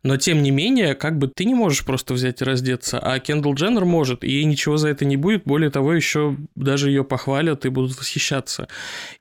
но 0.03 0.17
тем 0.17 0.43
не 0.43 0.51
менее, 0.51 0.95
как 0.95 1.17
бы 1.17 1.29
ты 1.33 1.45
не 1.45 1.55
можешь 1.55 1.85
просто 1.85 2.13
взять 2.13 2.41
и 2.41 2.45
раздеться, 2.45 2.99
а 2.99 3.17
Кендалл 3.19 3.53
Дженнер 3.53 3.85
может, 3.85 4.25
и 4.25 4.29
ей 4.29 4.43
ничего 4.43 4.75
за 4.75 4.89
это 4.89 5.05
не 5.05 5.15
будет, 5.15 5.43
более 5.45 5.69
того, 5.69 5.93
еще 5.93 6.35
даже 6.55 6.89
ее 6.89 7.05
похвалят 7.05 7.65
и 7.65 7.69
будут 7.69 7.97
восхищаться. 7.97 8.67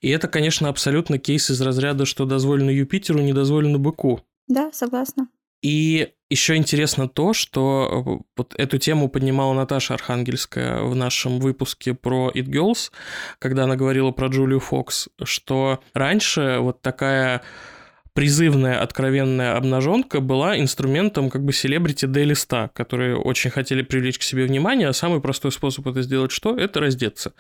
И 0.01 0.11
это, 0.11 0.27
конечно, 0.27 0.69
абсолютно 0.69 1.19
кейс 1.19 1.49
из 1.51 1.61
разряда, 1.61 2.05
что 2.07 2.25
дозволено 2.25 2.71
Юпитеру, 2.71 3.21
не 3.21 3.33
дозволено 3.33 3.79
быку. 3.79 4.21
Да, 4.49 4.71
согласна. 4.73 5.29
И 5.63 6.09
еще 6.33 6.57
интересно 6.57 7.09
то, 7.09 7.33
что 7.33 8.05
э, 8.21 8.25
вот 8.37 8.55
эту 8.57 8.79
тему 8.79 9.09
поднимала 9.09 9.53
Наташа 9.53 9.95
Архангельская 9.95 10.81
в 10.83 10.95
нашем 10.95 11.39
выпуске 11.39 11.95
про 11.95 12.31
It 12.35 12.47
Girls, 12.47 12.91
когда 13.39 13.65
она 13.65 13.77
говорила 13.77 14.11
про 14.11 14.29
Джулию 14.29 14.59
Фокс, 14.59 15.09
что 15.23 15.81
раньше 15.95 16.57
вот 16.61 16.83
такая 16.83 17.43
призывная, 18.15 18.81
откровенная 18.81 19.57
обнаженка 19.57 20.21
была 20.21 20.59
инструментом 20.59 21.31
как 21.31 21.45
бы 21.45 21.53
селебрити 21.53 22.07
D-листа, 22.07 22.69
которые 22.75 23.17
очень 23.17 23.51
хотели 23.51 23.83
привлечь 23.83 24.19
к 24.19 24.23
себе 24.23 24.45
внимание, 24.45 24.89
а 24.89 24.93
самый 24.93 25.21
простой 25.21 25.53
способ 25.53 25.87
это 25.87 26.03
сделать 26.03 26.33
что? 26.33 26.57
Это 26.57 26.81
раздеться. 26.81 27.33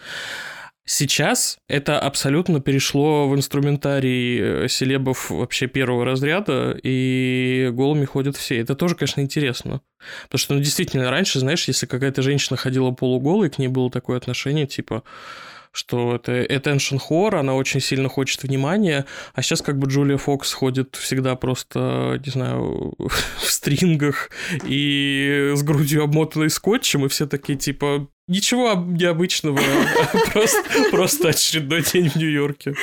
Сейчас 0.85 1.59
это 1.69 2.01
абсолютно 2.01 2.61
перешло 2.61 3.29
в 3.29 3.37
инструментарий 3.37 4.65
э, 4.65 4.69
селебов 4.69 5.31
вообще 5.31 5.69
первого 5.69 6.05
разряда, 6.05 6.77
и 6.83 7.71
голыми 7.73 8.05
ходят 8.05 8.37
все. 8.37 8.59
Это 8.59 8.75
тоже, 8.75 8.97
конечно, 8.97 9.21
интересно. 9.21 9.81
Потому 10.25 10.39
что, 10.41 10.55
ну, 10.55 10.61
действительно, 10.61 11.09
раньше, 11.09 11.39
знаешь, 11.39 11.69
если 11.69 11.87
какая-то 11.87 12.23
женщина 12.23 12.57
ходила 12.57 12.91
полуголой, 12.91 13.49
к 13.49 13.59
ней 13.59 13.69
было 13.69 13.91
такое 13.91 14.17
отношение, 14.17 14.67
типа, 14.67 15.05
что 15.73 16.17
это 16.17 16.43
attention 16.43 17.01
horror, 17.09 17.37
она 17.37 17.55
очень 17.55 17.81
сильно 17.81 18.09
хочет 18.09 18.43
внимания, 18.43 19.07
а 19.35 19.43
сейчас 19.43 19.63
как 19.63 19.79
бы 19.79 19.89
Джулия 19.89 20.19
Фокс 20.19 20.53
ходит 20.53 20.97
всегда 20.97 21.35
просто, 21.35 22.21
не 22.25 22.31
знаю, 22.31 22.95
в 22.99 23.51
стрингах 23.51 24.31
и 24.65 25.53
с 25.55 25.63
грудью 25.63 26.05
обмотанной 26.05 26.51
скотчем, 26.51 27.07
и 27.07 27.09
все 27.09 27.27
такие 27.27 27.59
типа, 27.59 28.09
Ничего 28.29 28.75
необычного, 28.75 29.59
просто, 30.91 31.29
очередной 31.29 31.83
день 31.83 32.09
в 32.09 32.17
Нью-Йорке. 32.17 32.75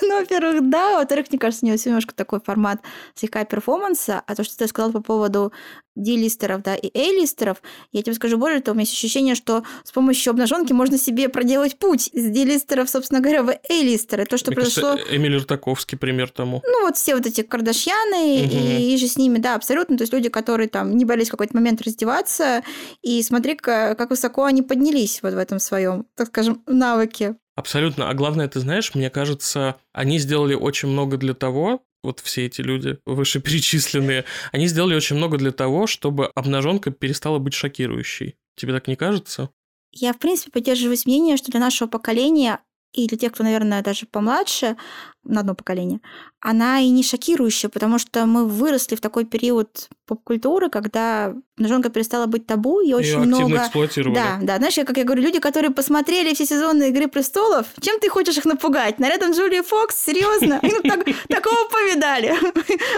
Ну, 0.00 0.20
во-первых, 0.20 0.70
да. 0.70 0.98
Во-вторых, 0.98 1.26
мне 1.30 1.38
кажется, 1.38 1.66
у 1.66 1.68
него 1.68 1.78
немножко 1.84 2.14
такой 2.14 2.40
формат 2.40 2.80
слегка 3.14 3.44
перформанса. 3.44 4.22
А 4.26 4.34
то, 4.34 4.42
что 4.42 4.56
ты 4.56 4.66
сказал 4.66 4.92
по 4.92 5.02
поводу 5.02 5.52
D-листеров, 5.96 6.62
да, 6.62 6.74
и 6.74 6.90
A-листеров, 6.96 7.62
я 7.92 8.02
тебе 8.02 8.14
скажу 8.14 8.36
более 8.36 8.60
того, 8.60 8.72
у 8.72 8.76
меня 8.76 8.82
есть 8.82 8.92
ощущение, 8.92 9.34
что 9.34 9.62
с 9.84 9.92
помощью 9.92 10.30
обнаженки 10.32 10.72
можно 10.72 10.98
себе 10.98 11.28
проделать 11.28 11.78
путь 11.78 12.08
из 12.12 12.30
D-листеров, 12.30 12.90
собственно 12.90 13.20
говоря, 13.20 13.44
в 13.44 13.50
A-листеры. 13.50 14.24
То, 14.24 14.36
что 14.36 14.50
Мне 14.50 14.56
произошло... 14.56 14.92
Кажется, 14.92 15.16
Эмиль 15.16 15.36
Ртаковский 15.36 15.96
пример 15.96 16.30
тому. 16.30 16.62
Ну, 16.66 16.86
вот 16.86 16.96
все 16.96 17.14
вот 17.14 17.26
эти 17.26 17.42
Кардашьяны 17.42 18.44
угу. 18.44 18.56
и, 18.56 18.94
и 18.94 18.96
же 18.96 19.06
с 19.06 19.16
ними, 19.16 19.38
да, 19.38 19.54
абсолютно. 19.54 19.96
То 19.96 20.02
есть 20.02 20.12
люди, 20.12 20.28
которые 20.28 20.68
там 20.68 20.96
не 20.96 21.04
боялись 21.04 21.28
в 21.28 21.30
какой-то 21.30 21.54
момент 21.54 21.80
раздеваться, 21.82 22.64
и 23.02 23.22
смотри, 23.22 23.54
как 23.54 24.10
высоко 24.10 24.44
они 24.44 24.53
поднялись 24.62 25.22
вот 25.22 25.34
в 25.34 25.38
этом 25.38 25.58
своем, 25.58 26.06
так 26.14 26.28
скажем, 26.28 26.62
навыке. 26.66 27.36
Абсолютно. 27.56 28.10
А 28.10 28.14
главное, 28.14 28.48
ты 28.48 28.60
знаешь, 28.60 28.94
мне 28.94 29.10
кажется, 29.10 29.76
они 29.92 30.18
сделали 30.18 30.54
очень 30.54 30.88
много 30.88 31.16
для 31.16 31.34
того, 31.34 31.82
вот 32.02 32.20
все 32.20 32.46
эти 32.46 32.60
люди 32.60 32.98
вышеперечисленные, 33.06 34.24
они 34.52 34.66
сделали 34.66 34.94
очень 34.94 35.16
много 35.16 35.38
для 35.38 35.52
того, 35.52 35.86
чтобы 35.86 36.30
обнаженка 36.34 36.90
перестала 36.90 37.38
быть 37.38 37.54
шокирующей. 37.54 38.36
Тебе 38.56 38.72
так 38.72 38.86
не 38.88 38.96
кажется? 38.96 39.50
Я, 39.92 40.12
в 40.12 40.18
принципе, 40.18 40.50
поддерживаюсь 40.50 41.06
мнение, 41.06 41.36
что 41.36 41.50
для 41.50 41.60
нашего 41.60 41.88
поколения 41.88 42.60
и 42.92 43.06
для 43.06 43.18
тех, 43.18 43.32
кто, 43.32 43.42
наверное, 43.42 43.82
даже 43.82 44.06
помладше, 44.06 44.76
на 45.24 45.40
одно 45.40 45.54
поколение, 45.54 46.00
она 46.40 46.80
и 46.80 46.90
не 46.90 47.02
шокирующая, 47.02 47.70
потому 47.70 47.98
что 47.98 48.26
мы 48.26 48.46
выросли 48.46 48.96
в 48.96 49.00
такой 49.00 49.24
период 49.24 49.88
поп-культуры, 50.06 50.68
когда 50.68 51.34
обнаженка 51.56 51.88
перестала 51.88 52.26
быть 52.26 52.46
табу, 52.46 52.80
и 52.80 52.92
очень 52.92 53.22
и 53.22 53.26
много... 53.26 53.56
эксплуатировали. 53.56 54.14
Да, 54.14 54.38
да. 54.42 54.56
Знаешь, 54.58 54.74
как 54.74 54.96
я 54.98 55.04
говорю, 55.04 55.22
люди, 55.22 55.38
которые 55.38 55.70
посмотрели 55.70 56.34
все 56.34 56.44
сезоны 56.44 56.90
«Игры 56.90 57.08
престолов», 57.08 57.66
чем 57.80 57.98
ты 58.00 58.08
хочешь 58.08 58.36
их 58.36 58.44
напугать? 58.44 58.98
Нарядом 58.98 59.32
Джулии 59.32 59.62
Фокс? 59.62 59.96
Серьезно? 60.04 60.60
Ну, 60.62 60.82
так, 60.82 61.04
такого 61.28 61.68
повидали. 61.70 62.28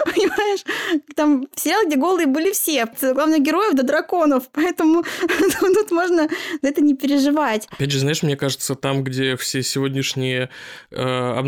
Понимаешь? 0.05 0.65
Там 1.15 1.47
сериал, 1.55 1.87
где 1.87 1.97
голые 1.97 2.27
были 2.27 2.53
все. 2.53 2.87
Главных 3.01 3.43
героев 3.43 3.75
до 3.75 3.83
драконов. 3.83 4.49
Поэтому 4.53 5.05
тут 5.61 5.91
можно 5.91 6.29
это 6.63 6.81
не 6.81 6.95
переживать. 6.95 7.69
Опять 7.71 7.91
же, 7.91 8.01
знаешь, 8.01 8.23
мне 8.23 8.37
кажется, 8.37 8.75
там, 8.75 9.05
где 9.05 9.37
все 9.37 9.63
сегодняшние 9.63 10.51
э, 10.91 11.39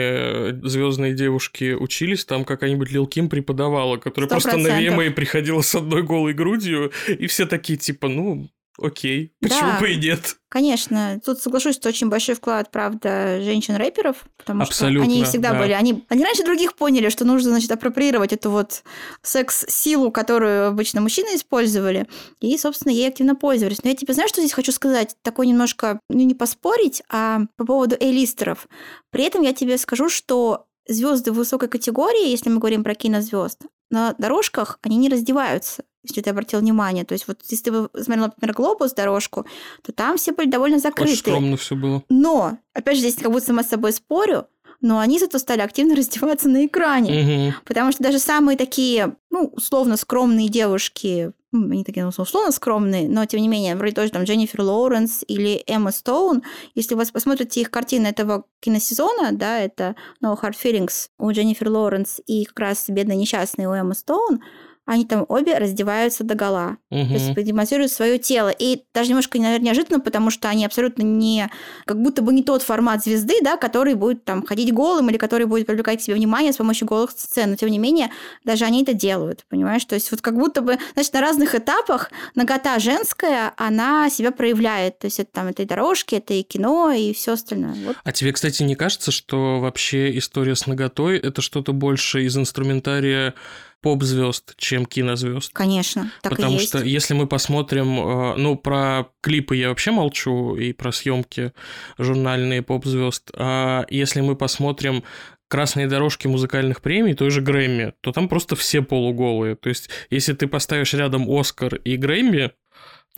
обнаженные 0.00 0.68
звездные 0.68 1.14
девушки 1.14 1.72
учились, 1.72 2.24
там 2.24 2.44
какая-нибудь 2.44 2.90
Лил 2.90 3.06
Ким 3.06 3.28
преподавала, 3.28 3.96
которая 3.96 4.28
100%. 4.28 4.30
просто 4.30 4.56
на 4.56 4.80
VMA 4.80 5.10
приходила 5.10 5.60
с 5.60 5.74
одной 5.74 6.02
голой 6.02 6.32
грудью, 6.32 6.92
и 7.06 7.26
все 7.26 7.46
такие 7.46 7.78
типа, 7.78 8.08
ну, 8.08 8.50
окей, 8.80 9.34
почему 9.40 9.72
да, 9.72 9.80
бы 9.80 9.92
и 9.92 9.96
нет? 9.96 10.36
Конечно, 10.48 11.20
тут 11.24 11.40
соглашусь, 11.40 11.76
что 11.76 11.88
очень 11.88 12.08
большой 12.08 12.34
вклад, 12.34 12.70
правда, 12.70 13.40
женщин-рэперов, 13.40 14.24
потому 14.36 14.62
Абсолютно, 14.62 15.04
что 15.04 15.12
они 15.12 15.24
всегда 15.24 15.52
да. 15.52 15.58
были, 15.58 15.72
они, 15.72 16.04
они 16.08 16.24
раньше 16.24 16.44
других 16.44 16.74
поняли, 16.74 17.08
что 17.08 17.24
нужно, 17.24 17.50
значит, 17.50 17.70
апроприировать 17.70 18.32
эту 18.32 18.50
вот 18.50 18.82
секс-силу, 19.22 20.10
которую 20.10 20.68
обычно 20.68 21.00
мужчины 21.00 21.36
использовали, 21.36 22.08
и, 22.40 22.56
собственно, 22.58 22.92
ей 22.92 23.08
активно 23.08 23.36
пользовались. 23.36 23.84
Но 23.84 23.90
я 23.90 23.96
тебе 23.96 24.14
знаешь, 24.14 24.30
что 24.30 24.40
здесь 24.40 24.52
хочу 24.52 24.72
сказать? 24.72 25.14
Такой 25.22 25.46
немножко, 25.46 26.00
ну, 26.08 26.18
не 26.18 26.34
поспорить, 26.34 27.02
а 27.08 27.42
по 27.56 27.64
поводу 27.64 27.96
эйлистеров. 28.00 28.66
При 29.10 29.24
этом 29.24 29.42
я 29.42 29.52
тебе 29.52 29.78
скажу, 29.78 30.08
что 30.08 30.66
звезды 30.88 31.30
высокой 31.30 31.68
категории, 31.68 32.28
если 32.28 32.50
мы 32.50 32.58
говорим 32.58 32.82
про 32.82 32.94
кинозвезд, 32.94 33.60
на 33.90 34.14
дорожках 34.18 34.78
они 34.82 34.96
не 34.96 35.08
раздеваются 35.08 35.84
если 36.02 36.20
ты 36.20 36.30
обратил 36.30 36.60
внимание. 36.60 37.04
То 37.04 37.12
есть 37.12 37.28
вот 37.28 37.40
если 37.48 37.70
ты 37.70 38.02
смотрел, 38.02 38.26
например, 38.26 38.54
«Глобус» 38.54 38.92
дорожку, 38.92 39.46
то 39.82 39.92
там 39.92 40.16
все 40.16 40.32
были 40.32 40.48
довольно 40.48 40.78
закрыты. 40.78 41.12
Очень 41.12 41.20
скромно 41.20 41.56
все 41.56 41.76
было. 41.76 42.02
Но, 42.08 42.58
опять 42.72 42.96
же, 42.96 43.00
здесь 43.00 43.16
как 43.16 43.30
будто 43.30 43.46
сама 43.46 43.62
с 43.62 43.68
собой 43.68 43.92
спорю, 43.92 44.46
но 44.80 44.98
они 44.98 45.18
зато 45.18 45.38
стали 45.38 45.60
активно 45.60 45.94
раздеваться 45.96 46.48
на 46.48 46.66
экране. 46.66 47.50
Угу. 47.50 47.54
Потому 47.64 47.92
что 47.92 48.02
даже 48.02 48.18
самые 48.18 48.56
такие, 48.56 49.16
ну, 49.30 49.52
условно 49.54 49.96
скромные 49.96 50.48
девушки, 50.48 51.32
ну, 51.52 51.70
они 51.70 51.84
такие, 51.84 52.04
ну, 52.04 52.12
условно 52.16 52.52
скромные, 52.52 53.08
но 53.08 53.26
тем 53.26 53.40
не 53.40 53.48
менее, 53.48 53.74
вроде 53.74 53.94
тоже 53.94 54.12
там 54.12 54.22
Дженнифер 54.22 54.60
Лоуренс 54.60 55.24
или 55.26 55.62
Эмма 55.66 55.90
Стоун, 55.90 56.42
если 56.74 56.94
вы 56.94 57.04
посмотрите 57.06 57.60
их 57.60 57.70
картины 57.70 58.06
этого 58.06 58.44
киносезона, 58.60 59.32
да, 59.32 59.58
это 59.58 59.96
No 60.24 60.40
Hard 60.40 60.54
Feelings 60.62 61.08
у 61.18 61.30
Дженнифер 61.32 61.68
Лоуренс 61.68 62.20
и 62.26 62.44
как 62.44 62.60
раз 62.60 62.84
«Бедная 62.88 63.16
несчастная» 63.16 63.68
у 63.68 63.72
Эммы 63.72 63.94
Стоун, 63.94 64.42
они 64.90 65.04
там 65.04 65.24
обе 65.28 65.56
раздеваются 65.56 66.24
до 66.24 66.34
гола. 66.34 66.76
Угу. 66.90 67.06
То 67.06 67.12
есть 67.12 67.34
продемонстрируют 67.34 67.92
свое 67.92 68.18
тело. 68.18 68.48
И 68.48 68.82
даже 68.92 69.10
немножко, 69.10 69.38
наверное, 69.38 69.66
неожиданно, 69.66 70.00
потому 70.00 70.30
что 70.30 70.48
они 70.48 70.66
абсолютно 70.66 71.02
не... 71.02 71.48
Как 71.86 72.02
будто 72.02 72.22
бы 72.22 72.32
не 72.32 72.42
тот 72.42 72.62
формат 72.62 73.04
звезды, 73.04 73.34
да, 73.40 73.56
который 73.56 73.94
будет 73.94 74.24
там 74.24 74.44
ходить 74.44 74.72
голым 74.72 75.08
или 75.08 75.16
который 75.16 75.46
будет 75.46 75.68
привлекать 75.68 76.00
к 76.00 76.02
себе 76.02 76.16
внимание 76.16 76.52
с 76.52 76.56
помощью 76.56 76.88
голых 76.88 77.12
сцен. 77.12 77.50
Но, 77.50 77.56
тем 77.56 77.68
не 77.68 77.78
менее, 77.78 78.10
даже 78.44 78.64
они 78.64 78.82
это 78.82 78.92
делают, 78.92 79.44
понимаешь? 79.48 79.84
То 79.84 79.94
есть 79.94 80.10
вот 80.10 80.22
как 80.22 80.36
будто 80.36 80.60
бы, 80.60 80.76
значит, 80.94 81.12
на 81.12 81.20
разных 81.20 81.54
этапах 81.54 82.10
нагота 82.34 82.80
женская, 82.80 83.52
она 83.56 84.10
себя 84.10 84.32
проявляет. 84.32 84.98
То 84.98 85.04
есть 85.06 85.20
это 85.20 85.30
там 85.32 85.46
это 85.46 85.62
и 85.62 85.66
дорожки, 85.66 86.16
это 86.16 86.34
и 86.34 86.42
кино, 86.42 86.90
и 86.90 87.12
все 87.12 87.34
остальное. 87.34 87.76
Вот. 87.86 87.96
А 88.02 88.10
тебе, 88.10 88.32
кстати, 88.32 88.64
не 88.64 88.74
кажется, 88.74 89.12
что 89.12 89.60
вообще 89.60 90.18
история 90.18 90.56
с 90.56 90.66
наготой 90.66 91.16
это 91.16 91.42
что-то 91.42 91.72
больше 91.72 92.24
из 92.24 92.36
инструментария 92.36 93.34
поп-звезд, 93.80 94.54
чем 94.56 94.86
кинозвезд. 94.86 95.52
Конечно, 95.52 96.10
так 96.22 96.36
Потому 96.36 96.56
и 96.56 96.60
есть. 96.60 96.68
что 96.68 96.78
если 96.82 97.14
мы 97.14 97.26
посмотрим, 97.26 97.98
э, 97.98 98.36
ну, 98.36 98.56
про 98.56 99.08
клипы 99.22 99.56
я 99.56 99.68
вообще 99.68 99.90
молчу, 99.90 100.56
и 100.56 100.72
про 100.72 100.92
съемки 100.92 101.52
журнальные 101.98 102.62
поп-звезд, 102.62 103.30
а 103.34 103.86
если 103.88 104.20
мы 104.20 104.36
посмотрим 104.36 105.02
красные 105.48 105.88
дорожки 105.88 106.28
музыкальных 106.28 106.80
премий, 106.80 107.14
той 107.14 107.30
же 107.30 107.40
Грэмми, 107.40 107.92
то 108.00 108.12
там 108.12 108.28
просто 108.28 108.54
все 108.54 108.82
полуголые. 108.82 109.56
То 109.56 109.68
есть, 109.68 109.90
если 110.08 110.32
ты 110.32 110.46
поставишь 110.46 110.94
рядом 110.94 111.28
Оскар 111.28 111.74
и 111.74 111.96
Грэмми, 111.96 112.52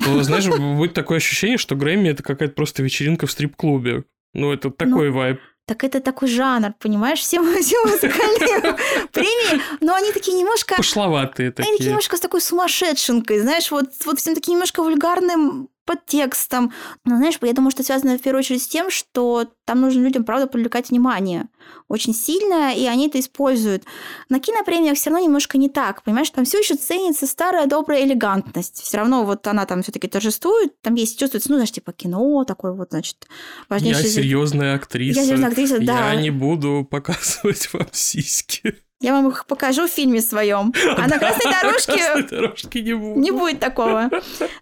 то, 0.03 0.23
знаешь, 0.23 0.49
будет 0.49 0.95
такое 0.95 1.19
ощущение, 1.19 1.59
что 1.59 1.77
Грэмми 1.77 2.09
это 2.09 2.23
какая-то 2.23 2.55
просто 2.55 2.83
вечеринка 2.83 3.27
в 3.27 3.31
стрип-клубе. 3.31 4.05
Ну, 4.35 4.51
это 4.51 4.71
такой 4.71 5.11
ну, 5.11 5.17
вайб. 5.17 5.41
Так 5.67 5.85
это 5.85 6.01
такой 6.01 6.29
жанр, 6.29 6.75
понимаешь? 6.79 7.21
Все, 7.21 7.41
все 7.61 7.85
музыкальные 7.85 8.77
премии, 9.13 9.63
но 9.81 9.95
они 9.95 10.13
такие 10.13 10.37
немножко... 10.37 10.77
Пошловатые 10.77 11.53
такие. 11.53 11.69
Они 11.69 11.79
такие 11.79 11.91
немножко 11.91 12.17
с 12.17 12.21
такой 12.21 12.41
сумасшедшенкой, 12.41 13.41
знаешь, 13.41 13.71
вот, 13.71 13.87
вот 14.05 14.19
всем 14.19 14.35
таким 14.35 14.55
немножко 14.55 14.83
вульгарным 14.83 15.69
подтекстом. 15.85 16.73
Но, 17.05 17.17
знаешь, 17.17 17.39
я 17.41 17.53
думаю, 17.53 17.71
что 17.71 17.83
связано 17.83 18.19
в 18.19 18.23
первую 18.23 18.41
очередь 18.41 18.63
с 18.63 18.69
тем, 18.69 18.91
что 18.91 19.49
там 19.65 19.81
нужно 19.81 20.03
людям, 20.03 20.25
правда, 20.25 20.47
привлекать 20.47 20.91
внимание 20.91 21.49
очень 21.89 22.15
сильно, 22.15 22.75
и 22.75 22.87
они 22.87 23.09
это 23.09 23.21
используют. 23.21 23.85
На 24.29 24.41
кинопремиях 24.41 24.97
все 24.97 25.11
равно 25.11 25.25
немножко 25.25 25.59
не 25.59 25.69
так, 25.69 26.03
понимаешь, 26.03 26.31
там 26.31 26.45
все 26.45 26.59
еще 26.59 26.75
ценится 26.75 27.27
старая 27.27 27.67
добрая 27.67 28.05
элегантность. 28.05 28.83
Все 28.83 28.97
равно 28.97 29.25
вот 29.25 29.47
она 29.47 29.67
там 29.67 29.83
все-таки 29.83 30.09
торжествует, 30.09 30.81
там 30.81 30.95
есть 30.95 31.19
чувствуется, 31.19 31.51
ну, 31.51 31.57
знаешь, 31.57 31.73
типа 31.73 31.93
кино 31.93 32.45
такое 32.45 32.73
вот, 32.73 32.91
значит, 32.91 33.27
важнейшее. 33.69 34.05
Я 34.05 34.11
серьезная 34.11 34.75
актриса. 34.75 35.21
Я 35.21 35.27
серьезная 35.27 35.49
актриса, 35.49 35.79
да. 35.81 36.13
Я 36.13 36.21
не 36.21 36.31
буду 36.31 36.87
показывать 36.91 37.73
вам 37.73 37.89
сиськи. 37.93 38.77
Я 39.03 39.13
вам 39.13 39.29
их 39.29 39.47
покажу 39.47 39.87
в 39.87 39.91
фильме 39.91 40.21
своем. 40.23 40.73
А 40.97 41.09
на 41.09 41.19
красной 41.19 41.51
дорожке... 41.51 41.93
красной 41.93 42.23
дорожке 42.23 42.83
не 42.83 42.95
будет. 42.95 43.17
Не 43.17 43.31
будет 43.33 43.61
такого. 43.61 44.09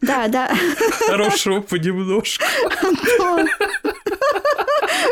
Да, 0.01 0.29
да. 0.29 0.51
Хорошего 1.07 1.61
понемножку. 1.61 2.45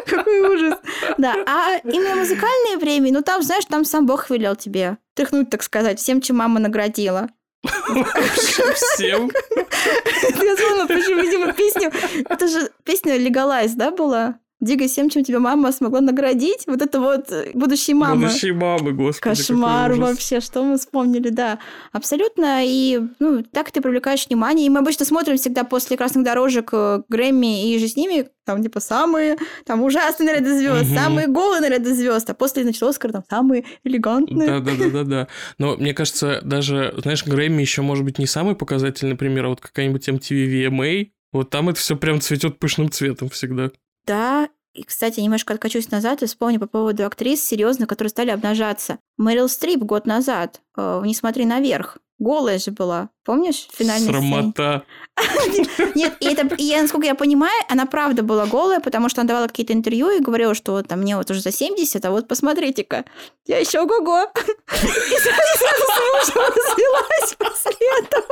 Какой 0.06 0.40
ужас. 0.40 0.78
Да, 1.18 1.34
а 1.46 1.78
именно 1.84 2.16
музыкальные 2.16 2.78
премии, 2.78 3.10
ну 3.10 3.22
там, 3.22 3.42
знаешь, 3.42 3.64
там 3.66 3.84
сам 3.84 4.06
Бог 4.06 4.30
велел 4.30 4.56
тебе 4.56 4.96
тряхнуть, 5.14 5.50
так 5.50 5.62
сказать, 5.62 5.98
всем, 5.98 6.20
чем 6.20 6.36
мама 6.36 6.60
наградила. 6.60 7.28
Всем? 7.62 9.30
Я 10.42 10.56
вспомнила, 10.56 10.86
почему, 10.86 11.20
видимо, 11.20 11.52
песню... 11.52 11.92
Это 12.28 12.48
же 12.48 12.70
песня 12.84 13.18
Legalize, 13.18 13.72
да, 13.74 13.90
была? 13.90 14.38
Двигай 14.60 14.88
всем, 14.88 15.08
чем 15.08 15.22
тебя 15.22 15.38
мама 15.38 15.70
смогла 15.70 16.00
наградить. 16.00 16.64
Вот 16.66 16.82
это 16.82 17.00
вот 17.00 17.30
э, 17.30 17.52
будущие 17.54 17.94
мамы. 17.94 18.26
Будущие 18.26 18.52
мамы, 18.54 18.92
господи. 18.92 19.36
Кошмар 19.36 19.94
вообще, 19.94 20.40
что 20.40 20.64
мы 20.64 20.78
вспомнили, 20.78 21.28
да. 21.28 21.60
Абсолютно. 21.92 22.64
И 22.64 23.00
ну, 23.20 23.44
так 23.44 23.70
ты 23.70 23.80
привлекаешь 23.80 24.26
внимание. 24.26 24.66
И 24.66 24.70
мы 24.70 24.80
обычно 24.80 25.04
смотрим 25.04 25.36
всегда 25.36 25.62
после 25.62 25.96
красных 25.96 26.24
дорожек 26.24 26.70
э, 26.72 27.02
Грэмми 27.08 27.72
и 27.72 27.78
же 27.78 27.86
с 27.86 27.94
ними, 27.94 28.28
там 28.44 28.62
типа 28.62 28.80
самые 28.80 29.36
там 29.64 29.82
ужасные 29.82 30.32
наряды 30.32 30.58
звезд, 30.58 30.90
угу. 30.90 30.94
самые 30.94 31.26
голые 31.28 31.60
наряды 31.60 31.94
звезд, 31.94 32.28
а 32.30 32.34
после 32.34 32.64
значит 32.64 32.82
Оскар 32.82 33.12
там 33.12 33.22
самые 33.28 33.64
элегантные. 33.84 34.48
Да, 34.48 34.60
да, 34.60 34.72
да, 34.76 34.90
да, 34.90 35.04
да. 35.04 35.28
Но 35.58 35.76
мне 35.76 35.94
кажется, 35.94 36.40
даже, 36.42 36.94
знаешь, 36.98 37.24
Грэмми 37.24 37.60
еще 37.60 37.82
может 37.82 38.04
быть 38.04 38.18
не 38.18 38.26
самый 38.26 38.56
показательный 38.56 39.16
пример, 39.16 39.46
а 39.46 39.48
вот 39.50 39.60
какая-нибудь 39.60 40.08
MTV 40.08 40.68
VMA, 40.68 41.10
вот 41.32 41.50
там 41.50 41.68
это 41.68 41.78
все 41.78 41.96
прям 41.96 42.20
цветет 42.20 42.58
пышным 42.58 42.90
цветом 42.90 43.28
всегда. 43.28 43.70
Да, 44.08 44.48
и, 44.72 44.84
кстати, 44.84 45.20
немножко 45.20 45.52
откачусь 45.52 45.90
назад 45.90 46.22
и 46.22 46.26
вспомню 46.26 46.58
по 46.58 46.66
поводу 46.66 47.04
актрис, 47.04 47.44
серьезно, 47.44 47.86
которые 47.86 48.10
стали 48.10 48.30
обнажаться. 48.30 48.98
Мэрил 49.18 49.48
Стрип 49.48 49.80
год 49.80 50.06
назад, 50.06 50.62
э, 50.76 51.02
«Не 51.04 51.14
смотри 51.14 51.44
наверх», 51.44 51.98
голая 52.18 52.58
же 52.58 52.70
была, 52.70 53.10
помнишь? 53.22 53.68
Финальная 53.72 54.08
Срамота. 54.08 54.84
Нет, 55.94 56.16
и 56.20 56.26
это, 56.26 56.54
и, 56.56 56.74
насколько 56.80 57.06
я 57.06 57.14
понимаю, 57.14 57.52
она 57.68 57.84
правда 57.84 58.22
была 58.22 58.46
голая, 58.46 58.80
потому 58.80 59.10
что 59.10 59.20
она 59.20 59.28
давала 59.28 59.46
какие-то 59.46 59.74
интервью 59.74 60.08
и 60.10 60.20
говорила, 60.20 60.54
что 60.54 60.82
там 60.82 61.00
мне 61.00 61.16
вот 61.16 61.30
уже 61.30 61.40
за 61.40 61.52
70, 61.52 62.02
а 62.02 62.10
вот 62.10 62.26
посмотрите-ка, 62.28 63.04
я 63.46 63.58
еще 63.58 63.80
ого-го. 63.80 64.22
И 64.22 65.18
сразу 65.18 65.52
с 65.54 66.34
мужем 66.34 66.42
развелась 66.56 67.34
после 67.36 67.86
этого. 68.00 68.24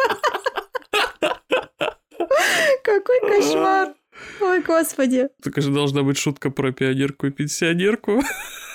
Какой 2.82 3.20
кошмар. 3.20 3.94
Ой, 4.40 4.60
господи. 4.62 5.28
Так 5.42 5.60
же 5.60 5.70
должна 5.70 6.02
быть 6.02 6.18
шутка 6.18 6.50
про 6.50 6.72
пионерку 6.72 7.26
и 7.26 7.30
пенсионерку. 7.30 8.22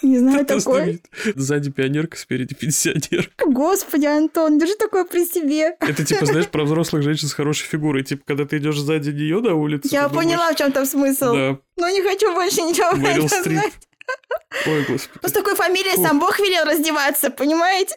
Не 0.02 0.18
знаю 0.18 0.46
такой. 0.46 1.02
Сзади 1.36 1.70
пионерка, 1.72 2.18
спереди 2.18 2.56
пенсионерка. 2.56 3.46
Господи, 3.46 4.06
Антон, 4.06 4.58
держи 4.58 4.76
такое 4.76 5.06
при 5.06 5.26
себе. 5.26 5.76
Это 5.80 6.04
типа, 6.04 6.26
знаешь, 6.26 6.48
про 6.48 6.64
взрослых 6.64 7.04
женщин 7.04 7.28
с 7.28 7.34
хорошей 7.34 7.68
фигурой. 7.68 8.04
Типа, 8.04 8.24
когда 8.26 8.46
ты 8.46 8.58
идешь 8.58 8.80
сзади 8.80 9.12
нее 9.12 9.40
на 9.42 9.54
улице. 9.54 9.90
Я 9.92 10.10
поняла, 10.10 10.52
в 10.52 10.56
чем 10.56 10.72
там 10.72 10.86
смысл. 10.86 11.34
Да. 11.34 11.60
Но 11.78 11.90
не 11.90 12.02
хочу 12.02 12.34
больше 12.34 12.62
ничего 12.62 12.96
Мэрил 12.96 13.30
Стрип. 13.30 13.62
Ой, 14.66 14.86
господи. 14.88 15.20
Ну, 15.22 15.30
с 15.30 15.32
такой 15.32 15.56
фамилией 15.56 16.02
сам 16.02 16.20
Бог 16.20 16.40
велел 16.40 16.66
раздеваться, 16.66 17.30
понимаете? 17.30 17.96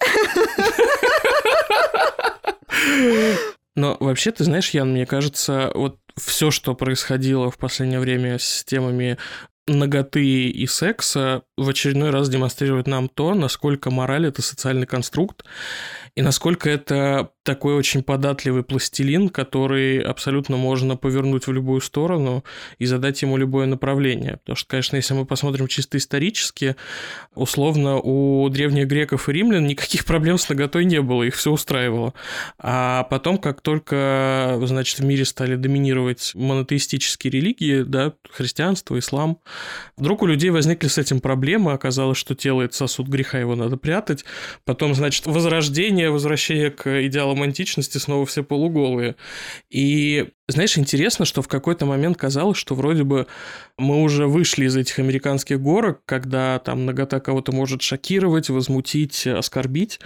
Но 3.77 3.97
вообще, 3.99 4.31
ты 4.31 4.45
знаешь, 4.45 4.71
Ян, 4.71 4.93
мне 4.93 5.05
кажется, 5.05 5.73
вот 5.75 5.99
все, 6.17 6.51
что 6.51 6.75
происходило 6.75 7.51
в 7.51 7.59
последнее 7.59 8.01
время 8.01 8.39
с 8.39 8.65
темами 8.65 9.19
ноготы 9.67 10.49
и 10.49 10.67
секса, 10.67 11.43
в 11.57 11.69
очередной 11.69 12.11
раз 12.11 12.29
демонстрирует 12.29 12.87
нам 12.87 13.09
то, 13.09 13.35
насколько 13.35 13.91
мораль– 13.91 14.27
это 14.29 14.43
социальный 14.43 14.87
конструкт, 14.87 15.45
и 16.17 16.23
насколько 16.23 16.69
это 16.71 17.31
такой 17.43 17.75
очень 17.75 18.03
податливый 18.03 18.63
пластилин, 18.63 19.29
который 19.29 20.01
абсолютно 20.01 20.57
можно 20.57 20.97
повернуть 20.97 21.47
в 21.47 21.53
любую 21.53 21.81
сторону 21.81 22.45
и 22.79 22.87
задать 22.87 23.21
ему 23.23 23.37
любое 23.37 23.67
направление. 23.67 24.39
Потому 24.39 24.57
что, 24.57 24.69
конечно, 24.69 24.97
если 24.97 25.15
мы 25.15 25.27
посмотрим 25.27 25.67
чисто 25.67 25.99
исторически, 25.99 26.77
условно, 27.35 27.97
у 27.97 28.49
древних 28.49 28.87
греков 28.87 29.29
и 29.29 29.33
римлян 29.33 29.67
никаких 29.67 30.05
проблем 30.07 30.39
с 30.39 30.49
наготой 30.49 30.85
не 30.85 31.03
было, 31.03 31.25
их 31.25 31.35
все 31.35 31.51
устраивало. 31.53 32.15
А 32.59 33.05
потом, 33.05 33.37
как 33.39 33.61
только, 33.61 34.59
значит, 34.63 35.01
в 35.01 35.05
мире 35.05 35.25
стали 35.25 35.57
доминировать 35.57 36.33
монотеистические 36.35 37.31
религии, 37.31 37.83
да, 37.83 38.15
христианство, 38.31 38.99
ислам, 38.99 39.39
вдруг 39.97 40.23
у 40.23 40.27
людей 40.27 40.51
возникли 40.51 40.89
с 40.89 40.97
этим 40.97 41.21
проблемы, 41.21 41.44
оказалось, 41.73 42.19
что 42.19 42.35
тело– 42.35 42.63
это 42.63 42.75
сосуд 42.75 43.09
греха, 43.09 43.39
его 43.39 43.55
надо 43.55 43.77
прятать. 43.77 44.25
Потом, 44.65 44.95
значит, 44.95 45.27
возрождение, 45.27 46.11
возвращение 46.11 46.71
к 46.71 47.07
идеалам 47.07 47.43
античности, 47.43 47.99
снова 47.99 48.27
все 48.27 48.43
полуголые. 48.43 49.17
И, 49.71 50.29
знаешь, 50.49 50.79
интересно, 50.79 51.25
что 51.25 51.43
в 51.43 51.49
какой-то 51.49 51.87
момент 51.87 52.17
казалось, 52.17 52.59
что 52.59 52.75
вроде 52.75 53.05
бы 53.05 53.27
мы 53.79 54.03
уже 54.03 54.27
вышли 54.27 54.67
из 54.67 54.77
этих 54.77 54.99
американских 54.99 55.61
горок, 55.61 56.01
когда 56.07 56.59
там 56.59 56.87
нагота 56.87 57.21
кого-то 57.21 57.53
может 57.53 57.83
шокировать, 57.83 58.49
возмутить, 58.49 59.27
оскорбить, 59.27 60.01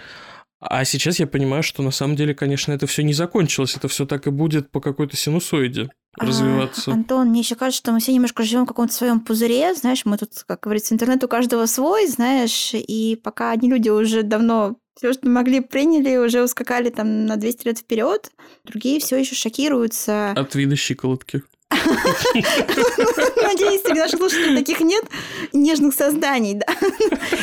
а 0.61 0.85
сейчас 0.85 1.21
я 1.21 1.27
понимаю, 1.27 1.63
что 1.63 1.83
на 1.83 1.91
самом 1.91 2.17
деле, 2.17 2.35
конечно, 2.35 2.73
это 2.73 2.87
все 2.87 3.03
не 3.03 3.13
закончилось, 3.13 3.77
это 3.77 3.89
все 3.89 4.07
так 4.07 4.27
и 4.27 4.31
будет 4.31 4.71
по 4.71 4.81
какой-то 4.81 5.17
синусоиде 5.17 5.91
а, 6.19 6.27
развиваться. 6.27 6.91
А, 6.91 6.95
Антон, 6.95 7.29
мне 7.29 7.41
еще 7.41 7.55
кажется, 7.55 7.79
что 7.79 7.93
мы 7.93 8.01
все 8.01 8.13
немножко 8.13 8.43
живем 8.43 8.65
в 8.65 8.69
каком-то 8.69 8.93
своем 8.93 9.21
пузыре, 9.21 9.75
знаешь, 9.75 10.05
мы 10.05 10.19
тут, 10.19 10.31
как 10.47 10.61
говорится, 10.61 10.95
интернет 10.95 11.23
у 11.23 11.29
каждого 11.29 11.67
свой, 11.67 12.09
знаешь, 12.09 12.73
и 12.75 13.21
пока 13.23 13.53
одни 13.53 13.69
люди 13.69 13.89
уже 13.89 14.23
давно 14.25 14.77
все, 14.97 15.13
что 15.13 15.29
могли, 15.29 15.61
приняли, 15.61 16.17
уже 16.17 16.43
ускакали 16.43 16.91
там 16.91 17.27
на 17.27 17.37
200 17.37 17.67
лет 17.67 17.79
вперед, 17.79 18.33
другие 18.65 18.99
все 18.99 19.17
еще 19.17 19.37
шокируются. 19.37 20.33
От 20.33 20.57
вида 20.57 20.75
щиколотки. 20.75 21.43
Надеюсь, 23.43 23.83
среди 23.83 24.01
наших 24.01 24.19
слушателей 24.19 24.57
таких 24.57 24.81
нет 24.81 25.05
нежных 25.53 25.95
созданий, 25.95 26.55
да. 26.55 26.67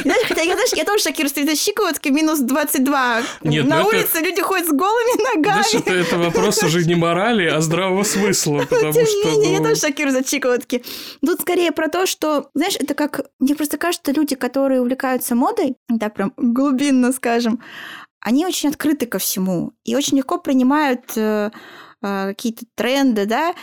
Знаешь, 0.02 0.28
хотя 0.28 0.42
я, 0.42 0.54
знаешь, 0.54 0.74
я 0.74 0.84
тоже 0.84 1.04
шокируюсь, 1.04 1.32
что 1.32 1.56
щиколотки 1.56 2.10
минус 2.10 2.40
22. 2.40 3.22
Нет, 3.44 3.68
На 3.68 3.86
улице 3.86 4.20
люди 4.20 4.42
ходят 4.42 4.68
с 4.68 4.72
голыми 4.72 5.36
ногами. 5.36 5.64
Знаешь, 5.64 5.86
это, 5.86 5.94
это 5.94 6.18
вопрос 6.18 6.64
уже 6.64 6.86
не 6.86 6.96
морали, 6.96 7.48
а 7.48 7.62
здравого 7.62 8.04
смысла, 8.04 8.66
потому 8.70 8.94
Тем 8.94 9.06
что... 9.06 9.36
Не, 9.40 9.54
я 9.54 9.60
ну, 9.60 9.66
тоже 9.66 9.82
шокируюсь 9.82 10.18
за 10.18 10.24
щиколотки. 10.28 10.84
Тут 11.24 11.42
скорее 11.42 11.72
про 11.72 11.88
то, 11.88 12.06
что, 12.06 12.50
знаешь, 12.54 12.76
это 12.80 12.94
как... 12.96 13.28
Мне 13.40 13.56
просто 13.56 13.78
кажется, 13.78 14.12
люди, 14.12 14.36
которые 14.36 14.82
увлекаются 14.82 15.36
модой, 15.36 15.76
так 16.00 16.16
прям 16.16 16.34
глубинно 16.38 17.12
скажем, 17.12 17.62
они 18.26 18.46
очень 18.46 18.70
открыты 18.70 19.06
ко 19.06 19.20
всему 19.20 19.74
и 19.84 19.96
очень 19.96 20.18
легко 20.18 20.40
принимают 20.40 21.04
э, 21.16 21.52
э, 22.02 22.28
какие-то 22.30 22.66
тренды, 22.76 23.26
да, 23.26 23.54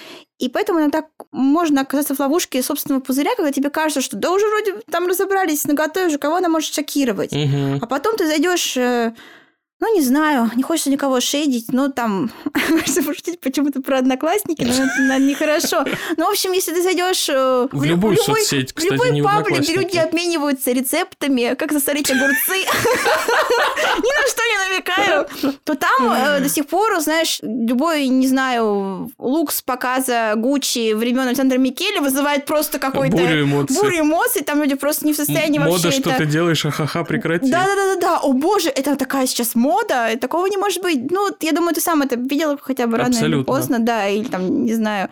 и 0.43 0.49
поэтому 0.49 0.81
иногда 0.81 1.07
можно 1.31 1.83
оказаться 1.83 2.17
в 2.17 2.19
ловушке 2.19 2.65
собственного 2.65 3.01
пузыря, 3.01 3.31
когда 3.37 3.53
тебе 3.53 3.71
кажется, 3.71 4.01
что 4.01 4.17
да 4.17 4.33
уже 4.33 4.45
вроде 4.49 4.75
там 4.91 5.07
разобрались 5.07 5.63
с 5.63 5.67
наготой 5.67 6.09
уже, 6.09 6.19
кого 6.19 6.35
она 6.35 6.49
может 6.49 6.75
шокировать. 6.75 7.33
Угу. 7.33 7.79
А 7.81 7.87
потом 7.87 8.17
ты 8.17 8.27
зайдешь 8.27 8.77
э, 8.77 9.15
ну, 9.83 9.93
не 9.97 10.01
знаю, 10.01 10.49
не 10.55 10.63
хочется 10.63 10.91
никого 10.91 11.21
шейдить, 11.21 11.73
но 11.73 11.89
там, 11.89 12.31
пошутить 13.05 13.41
почему-то 13.41 13.83
про 13.83 13.99
одноклассники, 13.99 14.63
но 14.63 14.73
это, 14.73 14.85
наверное, 15.01 15.19
нехорошо. 15.19 15.85
Ну, 16.17 16.27
в 16.27 16.31
общем, 16.31 16.53
если 16.53 16.73
ты 16.73 16.83
зайдешь 16.85 17.29
э, 17.29 17.67
в, 17.73 17.79
в 17.81 17.83
любую 17.83 18.15
любой, 18.15 18.39
соцсеть, 18.39 18.73
кстати, 18.73 18.93
любой 18.93 19.11
не 19.11 19.23
паблик, 19.23 19.69
люди 19.69 19.97
обмениваются 19.97 20.71
рецептами, 20.71 21.57
как 21.57 21.73
засолить 21.73 22.09
огурцы, 22.13 22.53
ни 22.59 24.13
на 24.21 24.29
что 24.29 24.43
не 24.47 24.57
намекаю, 24.71 25.27
то 25.65 25.75
там 25.75 26.13
э, 26.13 26.39
до 26.39 26.49
сих 26.49 26.69
пор, 26.69 27.01
знаешь, 27.01 27.41
любой, 27.43 28.07
не 28.07 28.29
знаю, 28.29 29.11
лук 29.19 29.51
с 29.51 29.63
показа 29.63 30.35
Гуччи 30.37 30.93
времен 30.93 31.27
Александра 31.27 31.59
Микеле 31.59 32.01
вызывает 32.01 32.47
просто 32.47 32.79
какой-то... 32.79 33.17
Бурю 33.17 33.43
эмоций. 33.43 33.77
Бурю 33.77 34.01
эмоций, 34.03 34.45
там 34.45 34.63
люди 34.63 34.77
просто 34.77 35.07
не 35.07 35.13
в 35.13 35.17
состоянии 35.17 35.59
вообще 35.59 35.73
Мода, 35.73 35.91
что 35.91 36.17
ты 36.17 36.27
делаешь, 36.27 36.65
ахаха, 36.65 37.03
прекрати. 37.03 37.51
Да-да-да, 37.51 38.21
о 38.21 38.33
боже, 38.33 38.69
это 38.69 38.95
такая 38.95 39.27
сейчас 39.27 39.57
мода, 39.57 39.72
мода, 39.73 40.17
такого 40.21 40.47
не 40.47 40.57
может 40.57 40.83
быть. 40.83 41.11
Ну, 41.11 41.29
я 41.41 41.53
думаю, 41.53 41.75
ты 41.75 41.81
сам 41.81 42.03
это 42.03 42.17
видел 42.17 42.59
хотя 42.61 42.87
бы 42.87 42.97
рано 42.97 43.09
Абсолютно. 43.09 43.37
или 43.37 43.45
поздно, 43.45 43.79
да, 43.79 44.09
или 44.09 44.25
там, 44.25 44.65
не 44.65 44.75
знаю, 44.75 45.09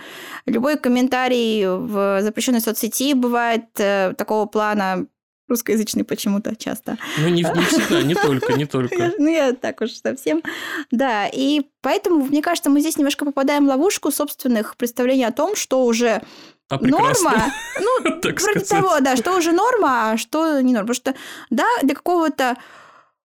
любой 0.46 0.76
комментарий 0.76 1.66
в 1.66 2.22
запрещенной 2.22 2.60
соцсети 2.60 3.14
бывает 3.14 3.64
э, 3.78 4.14
такого 4.16 4.46
плана 4.46 5.06
русскоязычный 5.48 6.04
почему-то 6.04 6.54
часто. 6.56 6.96
Ну, 7.18 7.28
не, 7.28 7.42
не 7.42 7.64
всегда, 7.64 8.02
не 8.02 8.14
только, 8.14 8.52
не 8.52 8.66
только. 8.76 9.12
Ну, 9.18 9.28
я 9.28 9.52
так 9.52 9.80
уж 9.80 9.92
совсем. 9.92 10.42
Да, 10.90 11.26
и 11.26 11.62
поэтому, 11.82 12.24
мне 12.24 12.42
кажется, 12.42 12.70
мы 12.70 12.80
здесь 12.80 12.96
немножко 12.96 13.24
попадаем 13.24 13.66
в 13.66 13.68
ловушку 13.68 14.10
собственных 14.10 14.76
представлений 14.76 15.24
о 15.24 15.32
том, 15.32 15.56
что 15.56 15.84
уже 15.84 16.22
а 16.70 16.78
норма, 16.78 17.52
ну, 17.80 18.20
вроде 18.22 18.38
сказать. 18.38 18.68
того, 18.68 19.00
да, 19.00 19.16
что 19.16 19.36
уже 19.36 19.52
норма, 19.52 20.12
а 20.12 20.16
что 20.16 20.60
не 20.60 20.72
норма. 20.72 20.86
Потому 20.86 20.94
что, 20.94 21.14
да, 21.50 21.66
для 21.82 21.94
какого-то 21.94 22.56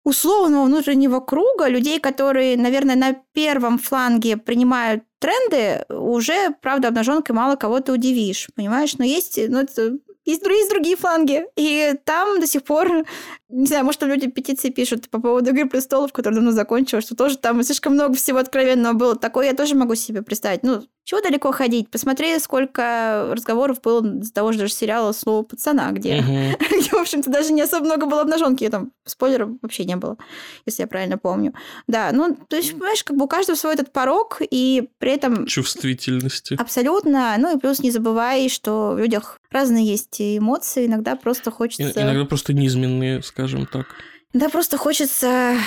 условного 0.05 0.65
внутреннего 0.65 1.19
круга 1.19 1.67
людей, 1.67 1.99
которые, 1.99 2.55
наверное, 2.57 2.95
на 2.95 3.13
первом 3.33 3.79
фланге 3.79 4.37
принимают 4.37 5.03
тренды, 5.19 5.83
уже, 5.89 6.51
правда, 6.61 6.89
обнаженкой 6.89 7.35
мало 7.35 7.55
кого 7.55 7.79
ты 7.79 7.91
удивишь, 7.91 8.47
понимаешь? 8.55 8.97
Но 8.97 9.03
есть, 9.03 9.39
ну, 9.49 9.59
это 9.59 9.97
есть, 10.23 10.45
есть 10.45 10.69
другие 10.69 10.95
фланги. 10.95 11.45
И 11.55 11.93
там 12.03 12.39
до 12.39 12.47
сих 12.47 12.63
пор, 12.63 13.05
не 13.49 13.67
знаю, 13.67 13.85
может, 13.85 13.99
там 13.99 14.09
люди 14.09 14.27
петиции 14.27 14.69
пишут 14.69 15.09
по 15.09 15.21
поводу 15.21 15.51
«Игры 15.51 15.69
престолов», 15.69 16.11
которая 16.11 16.35
давно 16.35 16.51
закончилась, 16.51 17.05
что 17.05 17.15
тоже 17.15 17.37
там 17.37 17.61
слишком 17.63 17.93
много 17.93 18.15
всего 18.15 18.39
откровенного 18.39 18.93
было. 18.93 19.15
Такое 19.15 19.47
я 19.47 19.53
тоже 19.53 19.75
могу 19.75 19.93
себе 19.95 20.23
представить. 20.23 20.63
Ну, 20.63 20.81
чего 21.05 21.21
далеко 21.21 21.51
ходить? 21.51 21.91
Посмотри, 21.91 22.37
сколько 22.39 23.29
разговоров 23.31 23.79
было 23.81 24.03
из 24.21 24.31
того 24.31 24.51
же 24.51 24.57
даже 24.57 24.73
сериала 24.73 25.11
«Слово 25.11 25.43
пацана», 25.43 25.91
где, 25.91 26.17
uh-huh. 26.17 26.57
где, 26.79 26.89
в 26.89 26.95
общем-то, 26.95 27.29
даже 27.29 27.53
не 27.53 27.61
особо 27.61 27.85
много 27.85 28.07
было 28.07 28.21
обнаженки. 28.21 28.67
Там 28.67 28.91
спойлеров 29.05 29.51
вообще 29.61 29.85
не 29.85 29.95
было, 29.95 30.17
если 30.65 30.81
я 30.81 30.87
правильно 30.87 31.19
помню. 31.19 31.53
Да, 31.85 32.09
ну, 32.11 32.35
то 32.35 32.55
есть, 32.55 32.71
понимаешь, 32.71 33.03
как 33.03 33.15
бы 33.15 33.25
у 33.25 33.27
каждого 33.27 33.55
свой 33.55 33.75
этот 33.75 33.91
порог, 33.91 34.41
и 34.49 34.89
при 34.97 35.11
этом... 35.11 35.45
Чувствительности. 35.45 36.55
Абсолютно. 36.55 37.35
Ну, 37.37 37.55
и 37.55 37.59
плюс 37.59 37.79
не 37.79 37.91
забывай, 37.91 38.49
что 38.49 38.93
в 38.95 38.97
людях 38.97 39.39
разные 39.51 39.85
есть 39.85 40.19
эмоции, 40.19 40.87
иногда 40.87 41.15
просто 41.15 41.51
хочется... 41.51 42.01
Иногда 42.01 42.25
просто 42.25 42.53
низменные, 42.53 43.21
скажем 43.35 43.65
так. 43.65 43.85
Да, 44.33 44.49
просто 44.49 44.77
хочется 44.77 45.57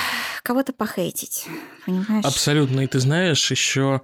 кого-то 0.43 0.73
похейтить, 0.73 1.47
понимаешь? 1.85 2.25
Абсолютно. 2.25 2.81
И 2.81 2.87
ты 2.87 2.99
знаешь, 2.99 3.51
еще 3.51 4.01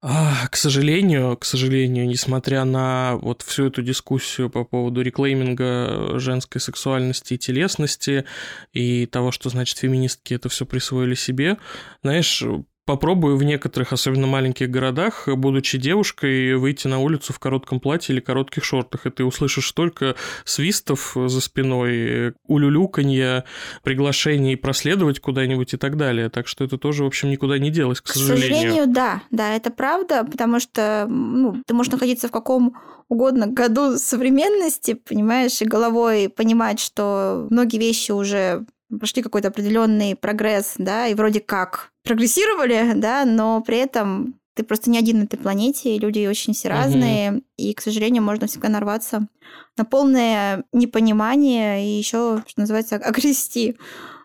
к 0.00 0.54
сожалению, 0.54 1.36
к 1.36 1.44
сожалению, 1.44 2.06
несмотря 2.06 2.64
на 2.64 3.16
вот 3.16 3.42
всю 3.42 3.66
эту 3.66 3.82
дискуссию 3.82 4.50
по 4.50 4.62
поводу 4.62 5.00
реклейминга 5.00 6.20
женской 6.20 6.60
сексуальности 6.60 7.34
и 7.34 7.38
телесности 7.38 8.24
и 8.72 9.06
того, 9.06 9.32
что, 9.32 9.48
значит, 9.48 9.78
феминистки 9.78 10.34
это 10.34 10.48
все 10.48 10.64
присвоили 10.64 11.14
себе, 11.14 11.56
знаешь, 12.02 12.44
попробую 12.86 13.36
в 13.36 13.42
некоторых, 13.42 13.92
особенно 13.92 14.26
маленьких 14.26 14.70
городах, 14.70 15.28
будучи 15.28 15.76
девушкой, 15.76 16.54
выйти 16.54 16.86
на 16.86 17.00
улицу 17.00 17.32
в 17.32 17.38
коротком 17.38 17.80
платье 17.80 18.14
или 18.14 18.20
коротких 18.20 18.64
шортах, 18.64 19.06
и 19.06 19.10
ты 19.10 19.24
услышишь 19.24 19.68
столько 19.68 20.14
свистов 20.44 21.14
за 21.14 21.40
спиной, 21.40 22.32
улюлюканья, 22.46 23.44
приглашений 23.82 24.56
проследовать 24.56 25.20
куда-нибудь 25.20 25.74
и 25.74 25.76
так 25.76 25.96
далее. 25.96 26.30
Так 26.30 26.46
что 26.46 26.64
это 26.64 26.78
тоже, 26.78 27.02
в 27.02 27.06
общем, 27.06 27.28
никуда 27.28 27.58
не 27.58 27.70
делось, 27.70 28.00
к, 28.00 28.04
к 28.04 28.08
сожалению. 28.08 28.48
К 28.48 28.54
сожалению, 28.54 28.86
да, 28.86 29.22
да, 29.30 29.54
это 29.54 29.70
правда, 29.70 30.24
потому 30.24 30.60
что 30.60 31.06
ну, 31.08 31.60
ты 31.66 31.74
можешь 31.74 31.92
находиться 31.92 32.28
в 32.28 32.32
каком 32.32 32.76
угодно 33.08 33.46
году 33.46 33.98
современности, 33.98 34.94
понимаешь, 34.94 35.60
и 35.60 35.64
головой 35.64 36.28
понимать, 36.28 36.80
что 36.80 37.46
многие 37.50 37.78
вещи 37.78 38.12
уже 38.12 38.64
прошли 38.88 39.22
какой-то 39.22 39.48
определенный 39.48 40.16
прогресс, 40.16 40.74
да, 40.78 41.06
и 41.08 41.14
вроде 41.14 41.40
как 41.40 41.90
прогрессировали, 42.04 42.92
да, 42.94 43.24
но 43.24 43.60
при 43.62 43.78
этом 43.78 44.38
ты 44.54 44.62
просто 44.62 44.90
не 44.90 44.98
один 44.98 45.20
на 45.20 45.24
этой 45.24 45.38
планете, 45.38 45.94
и 45.94 45.98
люди 45.98 46.26
очень 46.26 46.54
все 46.54 46.68
разные, 46.68 47.32
угу. 47.32 47.42
и, 47.56 47.74
к 47.74 47.80
сожалению, 47.82 48.22
можно 48.22 48.46
всегда 48.46 48.68
нарваться 48.68 49.28
на 49.76 49.84
полное 49.84 50.64
непонимание 50.72 51.84
и 51.84 51.98
еще, 51.98 52.42
что 52.46 52.60
называется, 52.60 52.96
огрести. 52.96 53.76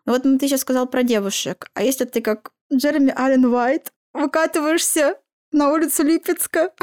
Ну 0.06 0.13
вот 0.13 0.24
ты 0.24 0.47
сейчас 0.47 0.62
сказал 0.62 0.88
про 0.88 1.04
девушек. 1.04 1.69
А 1.74 1.84
если 1.84 2.06
ты 2.06 2.21
как 2.21 2.52
Джереми 2.74 3.13
Аллен 3.15 3.45
Уайт 3.45 3.91
выкатываешься 4.13 5.15
на 5.52 5.71
улицу 5.71 6.04
Липецка. 6.04 6.71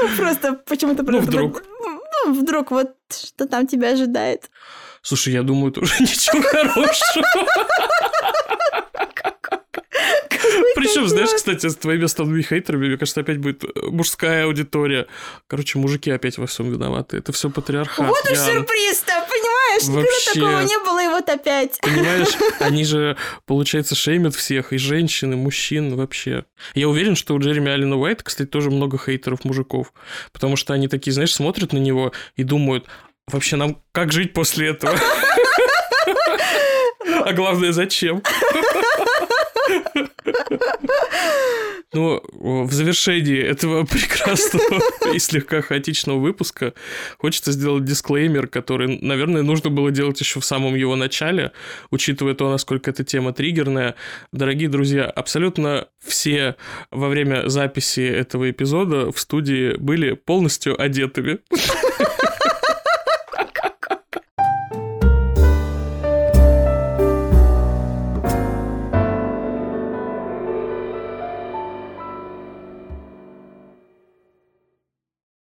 Ну, 0.00 0.16
просто 0.16 0.54
почему-то... 0.54 1.02
Ну, 1.02 1.20
вдруг. 1.20 1.62
Ну, 2.24 2.34
вдруг 2.34 2.70
вот 2.70 2.92
что 3.10 3.46
там 3.46 3.66
тебя 3.66 3.90
ожидает. 3.92 4.50
Слушай, 5.02 5.34
я 5.34 5.42
думаю, 5.42 5.72
тоже 5.72 5.94
ничего 6.00 6.42
хорошего. 6.42 7.24
Причем, 10.74 11.08
знаешь, 11.08 11.30
кстати, 11.34 11.66
с 11.68 11.76
твоими 11.76 12.04
основными 12.04 12.42
хейтерами, 12.42 12.86
мне 12.88 12.96
кажется, 12.96 13.20
опять 13.20 13.38
будет 13.38 13.64
э, 13.64 13.68
мужская 13.90 14.44
аудитория. 14.44 15.06
Короче, 15.46 15.78
мужики 15.78 16.10
опять 16.10 16.38
во 16.38 16.46
всем 16.46 16.70
виноваты. 16.70 17.16
Это 17.16 17.32
все 17.32 17.50
патриархат. 17.50 18.06
Вот 18.06 18.30
и 18.30 18.34
сюрприз-то, 18.34 19.12
понимаешь? 19.28 19.88
Никогда 19.88 20.32
такого 20.32 20.60
не 20.62 20.78
было, 20.84 20.97
вот 21.18 21.28
опять. 21.28 21.78
Понимаешь, 21.80 22.28
они 22.60 22.84
же, 22.84 23.16
получается, 23.46 23.94
шеймят 23.94 24.34
всех, 24.34 24.72
и 24.72 24.78
женщин, 24.78 25.32
и 25.32 25.36
мужчин 25.36 25.96
вообще. 25.96 26.44
Я 26.74 26.88
уверен, 26.88 27.16
что 27.16 27.34
у 27.34 27.38
Джереми 27.38 27.70
Аллена 27.70 27.96
Уайта, 27.96 28.24
кстати, 28.24 28.48
тоже 28.48 28.70
много 28.70 28.98
хейтеров 28.98 29.44
мужиков. 29.44 29.92
Потому 30.32 30.56
что 30.56 30.72
они 30.74 30.88
такие, 30.88 31.12
знаешь, 31.12 31.34
смотрят 31.34 31.72
на 31.72 31.78
него 31.78 32.12
и 32.36 32.44
думают, 32.44 32.86
вообще 33.26 33.56
нам 33.56 33.82
как 33.92 34.12
жить 34.12 34.32
после 34.32 34.68
этого? 34.68 34.96
А 37.24 37.32
главное, 37.32 37.72
зачем? 37.72 38.22
Ну, 41.94 42.22
в 42.32 42.70
завершении 42.70 43.40
этого 43.40 43.84
прекрасного 43.90 44.82
и 45.14 45.18
слегка 45.18 45.62
хаотичного 45.62 46.18
выпуска 46.18 46.74
хочется 47.16 47.52
сделать 47.52 47.84
дисклеймер, 47.84 48.46
который, 48.46 48.98
наверное, 49.00 49.42
нужно 49.42 49.70
было 49.70 49.90
делать 49.90 50.20
еще 50.20 50.38
в 50.38 50.44
самом 50.44 50.74
его 50.74 50.96
начале, 50.96 51.52
учитывая 51.90 52.34
то, 52.34 52.50
насколько 52.50 52.90
эта 52.90 53.04
тема 53.04 53.32
триггерная. 53.32 53.94
Дорогие 54.32 54.68
друзья, 54.68 55.06
абсолютно 55.06 55.88
все 56.04 56.56
во 56.90 57.08
время 57.08 57.48
записи 57.48 58.06
этого 58.06 58.50
эпизода 58.50 59.10
в 59.10 59.18
студии 59.18 59.74
были 59.78 60.12
полностью 60.12 60.80
одетыми. 60.80 61.38